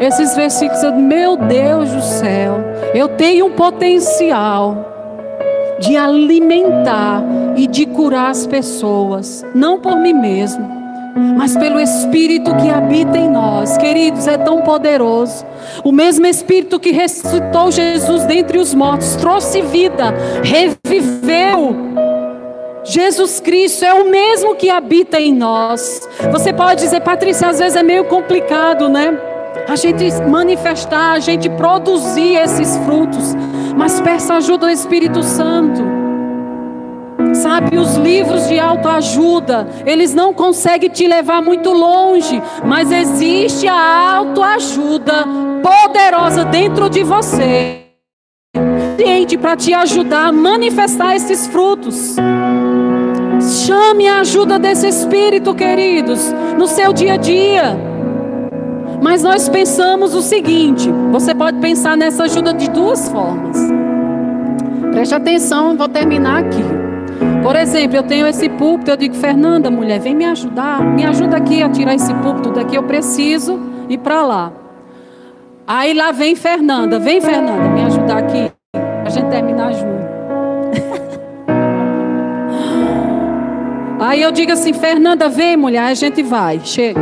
esses 0.00 0.36
versículos, 0.36 0.82
eu, 0.82 0.94
meu 0.94 1.36
Deus 1.36 1.90
do 1.90 2.02
céu, 2.02 2.56
eu 2.94 3.08
tenho 3.08 3.46
um 3.46 3.52
potencial 3.52 4.92
de 5.80 5.96
alimentar 5.96 7.22
e 7.56 7.66
de 7.66 7.86
curar 7.86 8.30
as 8.30 8.46
pessoas, 8.46 9.44
não 9.54 9.80
por 9.80 9.96
mim 9.96 10.12
mesmo 10.12 10.83
mas 11.14 11.56
pelo 11.56 11.80
Espírito 11.80 12.54
que 12.56 12.68
habita 12.68 13.16
em 13.16 13.30
nós. 13.30 13.76
Queridos, 13.76 14.26
é 14.26 14.36
tão 14.36 14.62
poderoso. 14.62 15.44
O 15.84 15.92
mesmo 15.92 16.26
Espírito 16.26 16.80
que 16.80 16.90
ressuscitou 16.90 17.70
Jesus 17.70 18.24
dentre 18.24 18.58
os 18.58 18.74
mortos, 18.74 19.16
trouxe 19.16 19.62
vida, 19.62 20.14
reviveu. 20.42 21.76
Jesus 22.84 23.40
Cristo 23.40 23.84
é 23.84 23.94
o 23.94 24.10
mesmo 24.10 24.54
que 24.54 24.68
habita 24.68 25.18
em 25.18 25.32
nós. 25.32 26.06
Você 26.30 26.52
pode 26.52 26.82
dizer, 26.82 27.00
Patrícia, 27.00 27.48
às 27.48 27.58
vezes 27.58 27.76
é 27.76 27.82
meio 27.82 28.04
complicado, 28.04 28.88
né? 28.88 29.18
A 29.66 29.76
gente 29.76 30.04
manifestar, 30.28 31.12
a 31.12 31.18
gente 31.18 31.48
produzir 31.48 32.36
esses 32.36 32.76
frutos, 32.78 33.34
mas 33.76 34.00
peça 34.00 34.34
ajuda 34.34 34.66
ao 34.66 34.72
Espírito 34.72 35.22
Santo. 35.22 36.03
Sabe, 37.54 37.78
os 37.78 37.94
livros 37.94 38.48
de 38.48 38.58
autoajuda, 38.58 39.68
eles 39.86 40.12
não 40.12 40.34
conseguem 40.34 40.90
te 40.90 41.06
levar 41.06 41.40
muito 41.40 41.70
longe, 41.70 42.42
mas 42.64 42.90
existe 42.90 43.68
a 43.68 44.16
autoajuda 44.16 45.24
poderosa 45.62 46.44
dentro 46.44 46.90
de 46.90 47.04
você. 47.04 47.82
Para 49.40 49.56
te 49.56 49.74
ajudar 49.74 50.28
a 50.28 50.32
manifestar 50.32 51.14
esses 51.14 51.46
frutos. 51.46 52.16
Chame 53.66 54.08
a 54.08 54.20
ajuda 54.20 54.58
desse 54.58 54.88
Espírito, 54.88 55.54
queridos, 55.54 56.32
no 56.58 56.66
seu 56.66 56.92
dia 56.92 57.14
a 57.14 57.16
dia. 57.16 57.76
Mas 59.02 59.22
nós 59.22 59.48
pensamos 59.48 60.14
o 60.14 60.22
seguinte: 60.22 60.90
você 61.12 61.34
pode 61.34 61.58
pensar 61.58 61.96
nessa 61.96 62.24
ajuda 62.24 62.54
de 62.54 62.70
duas 62.70 63.08
formas. 63.08 63.58
Preste 64.92 65.14
atenção, 65.14 65.76
vou 65.76 65.88
terminar 65.88 66.40
aqui. 66.40 66.83
Por 67.44 67.56
exemplo, 67.56 67.94
eu 67.98 68.02
tenho 68.02 68.26
esse 68.26 68.48
púlpito, 68.48 68.90
eu 68.90 68.96
digo, 68.96 69.14
Fernanda, 69.14 69.70
mulher, 69.70 70.00
vem 70.00 70.14
me 70.14 70.24
ajudar, 70.24 70.82
me 70.82 71.04
ajuda 71.04 71.36
aqui 71.36 71.62
a 71.62 71.68
tirar 71.68 71.94
esse 71.94 72.12
púlpito 72.14 72.50
daqui, 72.50 72.74
eu 72.74 72.82
preciso 72.84 73.60
ir 73.86 73.98
para 73.98 74.22
lá. 74.24 74.50
Aí 75.66 75.92
lá 75.92 76.10
vem 76.10 76.34
Fernanda, 76.34 76.98
vem 76.98 77.20
Fernanda, 77.20 77.68
me 77.68 77.82
ajudar 77.82 78.16
aqui, 78.20 78.50
a 79.04 79.10
gente 79.10 79.28
terminar 79.28 79.74
junto. 79.74 80.04
Aí 84.00 84.22
eu 84.22 84.32
digo 84.32 84.52
assim, 84.52 84.72
Fernanda, 84.72 85.28
vem 85.28 85.54
mulher, 85.54 85.84
a 85.84 85.94
gente 85.94 86.22
vai, 86.22 86.60
chega. 86.60 86.98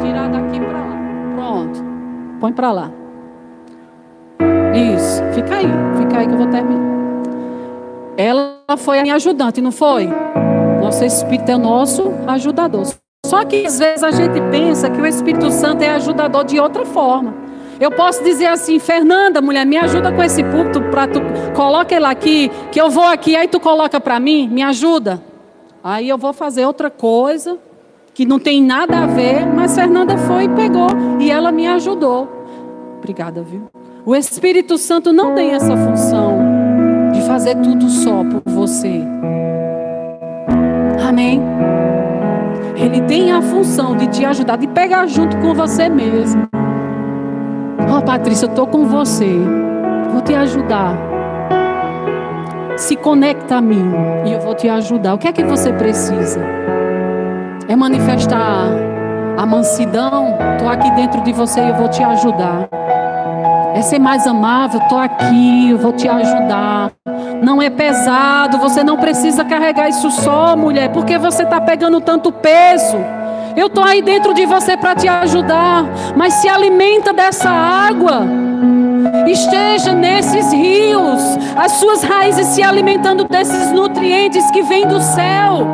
Tirar 0.00 0.28
daqui 0.28 0.58
para 0.58 0.78
lá, 0.78 0.98
pronto, 1.36 1.84
põe 2.40 2.52
para 2.52 2.72
lá. 2.72 2.90
Isso, 4.74 5.22
fica 5.32 5.54
aí, 5.54 5.68
fica 5.98 6.18
aí 6.18 6.26
que 6.26 6.32
eu 6.32 6.38
vou 6.38 6.48
terminar. 6.48 6.84
Ela 8.16 8.55
foi 8.76 8.98
a 8.98 9.02
minha 9.02 9.14
ajudante, 9.14 9.60
não 9.60 9.70
foi? 9.70 10.08
Nosso 10.80 11.04
Espírito 11.04 11.50
é 11.50 11.54
o 11.54 11.58
nosso 11.58 12.12
ajudador. 12.26 12.86
Só 13.24 13.44
que 13.44 13.66
às 13.66 13.78
vezes 13.78 14.02
a 14.02 14.10
gente 14.10 14.40
pensa 14.50 14.90
que 14.90 15.00
o 15.00 15.06
Espírito 15.06 15.50
Santo 15.50 15.82
é 15.82 15.90
ajudador 15.90 16.44
de 16.44 16.58
outra 16.58 16.84
forma. 16.84 17.34
Eu 17.78 17.90
posso 17.90 18.24
dizer 18.24 18.46
assim, 18.46 18.78
Fernanda, 18.78 19.40
mulher, 19.42 19.66
me 19.66 19.76
ajuda 19.76 20.10
com 20.10 20.22
esse 20.22 20.42
púlpito 20.42 20.80
para 20.90 21.06
tu 21.06 21.20
coloca 21.54 21.94
ele 21.94 22.06
aqui, 22.06 22.50
que 22.72 22.80
eu 22.80 22.88
vou 22.88 23.04
aqui, 23.04 23.36
aí 23.36 23.46
tu 23.46 23.60
coloca 23.60 24.00
para 24.00 24.18
mim, 24.18 24.48
me 24.48 24.62
ajuda. 24.62 25.22
Aí 25.84 26.08
eu 26.08 26.16
vou 26.16 26.32
fazer 26.32 26.64
outra 26.64 26.90
coisa 26.90 27.58
que 28.14 28.24
não 28.24 28.38
tem 28.38 28.62
nada 28.62 29.04
a 29.04 29.06
ver, 29.06 29.44
mas 29.46 29.74
Fernanda 29.74 30.16
foi 30.16 30.44
e 30.44 30.48
pegou 30.48 30.88
e 31.20 31.30
ela 31.30 31.52
me 31.52 31.66
ajudou. 31.68 32.28
Obrigada, 32.98 33.42
viu? 33.42 33.68
O 34.04 34.16
Espírito 34.16 34.78
Santo 34.78 35.12
não 35.12 35.34
tem 35.34 35.52
essa 35.52 35.76
função 35.76 36.35
fazer 37.36 37.56
tudo 37.56 37.86
só 37.90 38.24
por 38.24 38.42
você. 38.50 39.02
Amém? 41.06 41.42
Ele 42.74 43.02
tem 43.02 43.30
a 43.30 43.42
função 43.42 43.94
de 43.94 44.06
te 44.06 44.24
ajudar, 44.24 44.56
de 44.56 44.66
pegar 44.66 45.06
junto 45.06 45.36
com 45.36 45.52
você 45.52 45.86
mesmo. 45.86 46.48
Ó, 47.90 47.98
oh, 47.98 48.02
Patrícia, 48.02 48.46
eu 48.46 48.48
estou 48.48 48.66
com 48.66 48.86
você. 48.86 49.30
Vou 50.10 50.22
te 50.22 50.34
ajudar. 50.34 50.96
Se 52.74 52.96
conecta 52.96 53.56
a 53.56 53.60
mim 53.60 53.84
e 54.24 54.32
eu 54.32 54.40
vou 54.40 54.54
te 54.54 54.66
ajudar. 54.70 55.12
O 55.12 55.18
que 55.18 55.28
é 55.28 55.32
que 55.32 55.44
você 55.44 55.70
precisa? 55.74 56.40
É 57.68 57.76
manifestar 57.76 58.66
a 59.36 59.44
mansidão? 59.44 60.38
Estou 60.54 60.70
aqui 60.70 60.90
dentro 60.92 61.20
de 61.22 61.34
você 61.34 61.60
e 61.60 61.68
eu 61.68 61.74
vou 61.74 61.90
te 61.90 62.02
ajudar. 62.02 62.66
É 63.76 63.82
ser 63.82 63.98
mais 63.98 64.26
amável? 64.26 64.80
Estou 64.80 64.98
aqui, 64.98 65.70
eu 65.70 65.78
vou 65.78 65.92
te 65.92 66.08
ajudar 66.08 66.92
não 67.42 67.60
é 67.60 67.70
pesado, 67.70 68.58
você 68.58 68.82
não 68.82 68.96
precisa 68.96 69.44
carregar 69.44 69.88
isso 69.88 70.10
só, 70.10 70.56
mulher, 70.56 70.90
porque 70.90 71.18
você 71.18 71.42
está 71.42 71.60
pegando 71.60 72.00
tanto 72.00 72.32
peso. 72.32 72.96
Eu 73.56 73.68
estou 73.68 73.84
aí 73.84 74.02
dentro 74.02 74.34
de 74.34 74.44
você 74.44 74.76
para 74.76 74.94
te 74.94 75.08
ajudar, 75.08 75.84
mas 76.14 76.34
se 76.34 76.48
alimenta 76.48 77.12
dessa 77.12 77.48
água. 77.48 78.22
Esteja 79.26 79.94
nesses 79.94 80.52
rios, 80.52 81.38
as 81.56 81.72
suas 81.72 82.02
raízes 82.02 82.46
se 82.48 82.62
alimentando 82.62 83.24
desses 83.24 83.70
nutrientes 83.72 84.50
que 84.50 84.62
vêm 84.62 84.86
do 84.86 85.00
céu. 85.00 85.66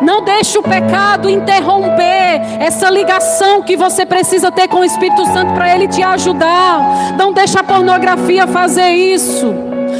Não 0.00 0.22
deixe 0.22 0.58
o 0.58 0.62
pecado 0.62 1.28
interromper 1.28 2.40
essa 2.58 2.90
ligação 2.90 3.62
que 3.62 3.76
você 3.76 4.04
precisa 4.06 4.50
ter 4.50 4.68
com 4.68 4.78
o 4.78 4.84
Espírito 4.84 5.24
Santo 5.26 5.52
para 5.52 5.74
ele 5.74 5.88
te 5.88 6.02
ajudar. 6.02 7.12
Não 7.16 7.32
deixe 7.32 7.58
a 7.58 7.62
pornografia 7.62 8.46
fazer 8.46 8.90
isso. 8.90 9.54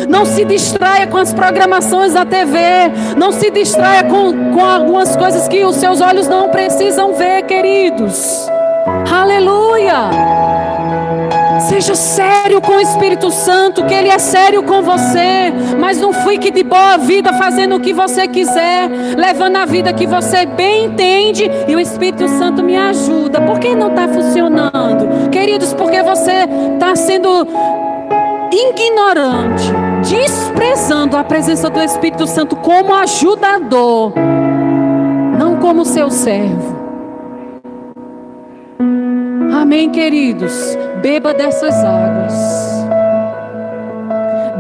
Não 0.09 0.25
se 0.25 0.45
distraia 0.45 1.07
com 1.07 1.17
as 1.17 1.33
programações 1.33 2.15
da 2.15 2.25
TV. 2.25 2.59
Não 3.17 3.33
se 3.33 3.51
distraia 3.51 4.05
com, 4.05 4.53
com 4.53 4.65
algumas 4.65 5.17
coisas 5.17 5.47
que 5.49 5.65
os 5.65 5.77
seus 5.77 6.01
olhos 6.01 6.29
não 6.29 6.49
precisam 6.49 7.15
ver, 7.15 7.43
queridos. 7.43 8.49
Aleluia! 9.11 10.50
Seja 11.69 11.95
sério 11.95 12.61
com 12.61 12.73
o 12.73 12.81
Espírito 12.81 13.31
Santo, 13.31 13.85
que 13.85 13.95
Ele 13.95 14.09
é 14.09 14.19
sério 14.19 14.63
com 14.63 14.83
você. 14.83 15.53
Mas 15.79 15.99
não 15.99 16.13
fique 16.13 16.51
de 16.51 16.63
boa 16.63 16.97
vida 16.97 17.33
fazendo 17.35 17.77
o 17.77 17.81
que 17.81 17.93
você 17.93 18.27
quiser, 18.27 18.89
levando 19.17 19.57
a 19.57 19.67
vida 19.67 19.93
que 19.93 20.07
você 20.07 20.47
bem 20.47 20.87
entende. 20.87 21.51
E 21.69 21.77
o 21.77 21.81
Espírito 21.81 22.29
Santo 22.29 22.63
me 22.63 22.77
ajuda. 22.77 23.41
Por 23.43 23.59
que 23.59 23.75
não 23.75 23.89
está 23.89 24.09
funcionando? 24.09 25.31
Queridos, 25.31 25.75
porque 25.75 26.03
você 26.03 26.49
está 26.75 26.97
sendo 26.97 27.47
ignorante, 28.53 29.73
desprezando 30.09 31.17
a 31.17 31.25
presença 31.25 31.71
do 31.71 31.81
Espírito 31.81 32.27
Santo 32.27 32.57
como 32.57 32.95
ajudador, 32.95 34.13
não 35.39 35.57
como 35.57 35.85
seu 35.85 36.11
servo. 36.11 36.80
Amém, 39.61 39.91
queridos? 39.91 40.75
Beba 41.03 41.35
dessas 41.35 41.75
águas. 41.85 42.33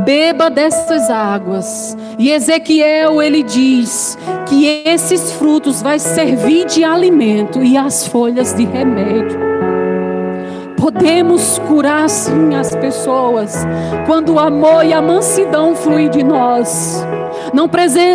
Beba 0.04 0.50
dessas 0.50 1.08
águas. 1.08 1.96
E 2.18 2.30
Ezequiel 2.30 3.22
ele 3.22 3.42
diz 3.42 4.18
que 4.46 4.82
esses 4.84 5.32
frutos 5.32 5.80
vai 5.80 5.98
servir 5.98 6.66
de 6.66 6.84
alimento 6.84 7.64
e 7.64 7.78
as 7.78 8.06
folhas 8.08 8.52
de 8.52 8.66
remédio. 8.66 9.40
Podemos 10.76 11.58
curar 11.60 12.06
sim 12.10 12.54
as 12.54 12.76
pessoas 12.76 13.54
quando 14.04 14.34
o 14.34 14.38
amor 14.38 14.84
e 14.84 14.92
a 14.92 15.00
mansidão 15.00 15.74
fluem 15.74 16.10
de 16.10 16.22
nós. 16.22 17.02
Não, 17.54 17.70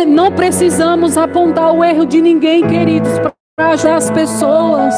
não 0.06 0.30
precisamos 0.30 1.18
apontar 1.18 1.74
o 1.74 1.82
erro 1.82 2.06
de 2.06 2.20
ninguém, 2.20 2.64
queridos, 2.64 3.10
ajudar 3.58 3.96
as 3.96 4.10
pessoas. 4.10 4.94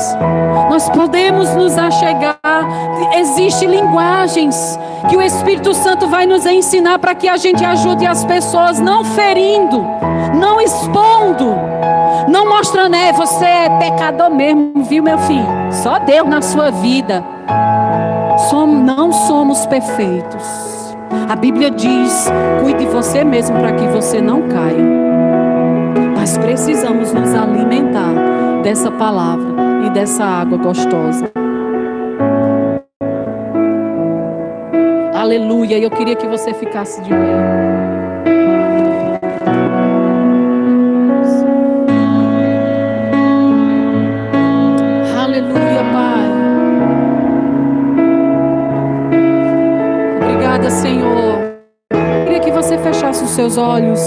Nós 0.68 0.88
podemos 0.88 1.54
nos 1.54 1.78
achegar. 1.78 2.36
Existem 3.14 3.68
linguagens 3.68 4.76
que 5.09 5.16
o 5.16 5.22
Espírito 5.22 5.72
Santo 5.72 6.09
vai 6.09 6.26
nos 6.26 6.44
ensinar 6.44 6.98
para 6.98 7.14
que 7.14 7.28
a 7.28 7.36
gente 7.36 7.64
ajude 7.64 8.04
as 8.04 8.24
pessoas, 8.24 8.80
não 8.80 9.04
ferindo, 9.04 9.86
não 10.34 10.61
expondo, 10.61 11.54
não 12.26 12.48
mostrando, 12.48 12.96
é, 12.96 13.12
você 13.12 13.44
é 13.44 13.78
pecador 13.78 14.28
mesmo, 14.28 14.82
viu, 14.82 15.04
meu 15.04 15.18
filho? 15.18 15.46
Só 15.70 16.00
Deus 16.00 16.26
na 16.26 16.42
sua 16.42 16.72
vida. 16.72 17.22
Somos, 18.50 18.84
não 18.84 19.12
somos 19.12 19.66
perfeitos. 19.66 20.96
A 21.28 21.36
Bíblia 21.36 21.70
diz: 21.70 22.28
cuide 22.61 22.86
de 22.86 22.86
você 22.86 23.22
mesmo 23.22 23.56
para 23.56 23.70
que 23.70 23.86
você 23.86 24.20
não 24.20 24.48
caia. 24.48 24.98
Mas 26.16 26.36
precisamos 26.36 27.12
nos 27.12 27.32
alimentar 27.36 28.28
dessa 28.62 28.90
palavra 28.90 29.86
e 29.86 29.90
dessa 29.90 30.24
água 30.24 30.59
gostosa. 30.59 31.30
Aleluia. 35.14 35.78
Eu 35.78 35.90
queria 35.90 36.16
que 36.16 36.26
você 36.26 36.54
ficasse 36.54 37.02
de 37.02 37.11
pé. 37.11 37.16
Aleluia, 45.20 45.82
Pai. 45.92 46.28
Obrigada, 50.22 50.70
Senhor. 50.70 51.38
Eu 51.90 52.24
queria 52.24 52.40
que 52.40 52.50
você 52.50 52.78
fechasse 52.78 53.24
os 53.24 53.30
seus 53.30 53.59
olhos. 53.59 54.00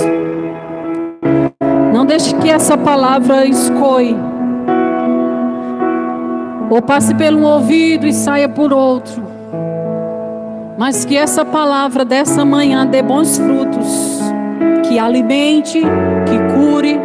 Não 1.93 2.05
deixe 2.05 2.33
que 2.37 2.49
essa 2.49 2.77
palavra 2.77 3.45
escoe 3.45 4.30
ou 6.71 6.81
passe 6.81 7.13
por 7.13 7.33
um 7.33 7.43
ouvido 7.43 8.07
e 8.07 8.13
saia 8.13 8.47
por 8.47 8.71
outro. 8.71 9.21
Mas 10.77 11.03
que 11.03 11.17
essa 11.17 11.43
palavra 11.43 12.05
dessa 12.05 12.45
manhã 12.45 12.85
dê 12.85 13.03
bons 13.03 13.37
frutos, 13.37 14.21
que 14.87 14.97
alimente, 14.97 15.81
que 15.81 16.55
cure, 16.55 16.97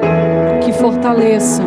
que 0.65 0.73
fortaleça. 0.73 1.65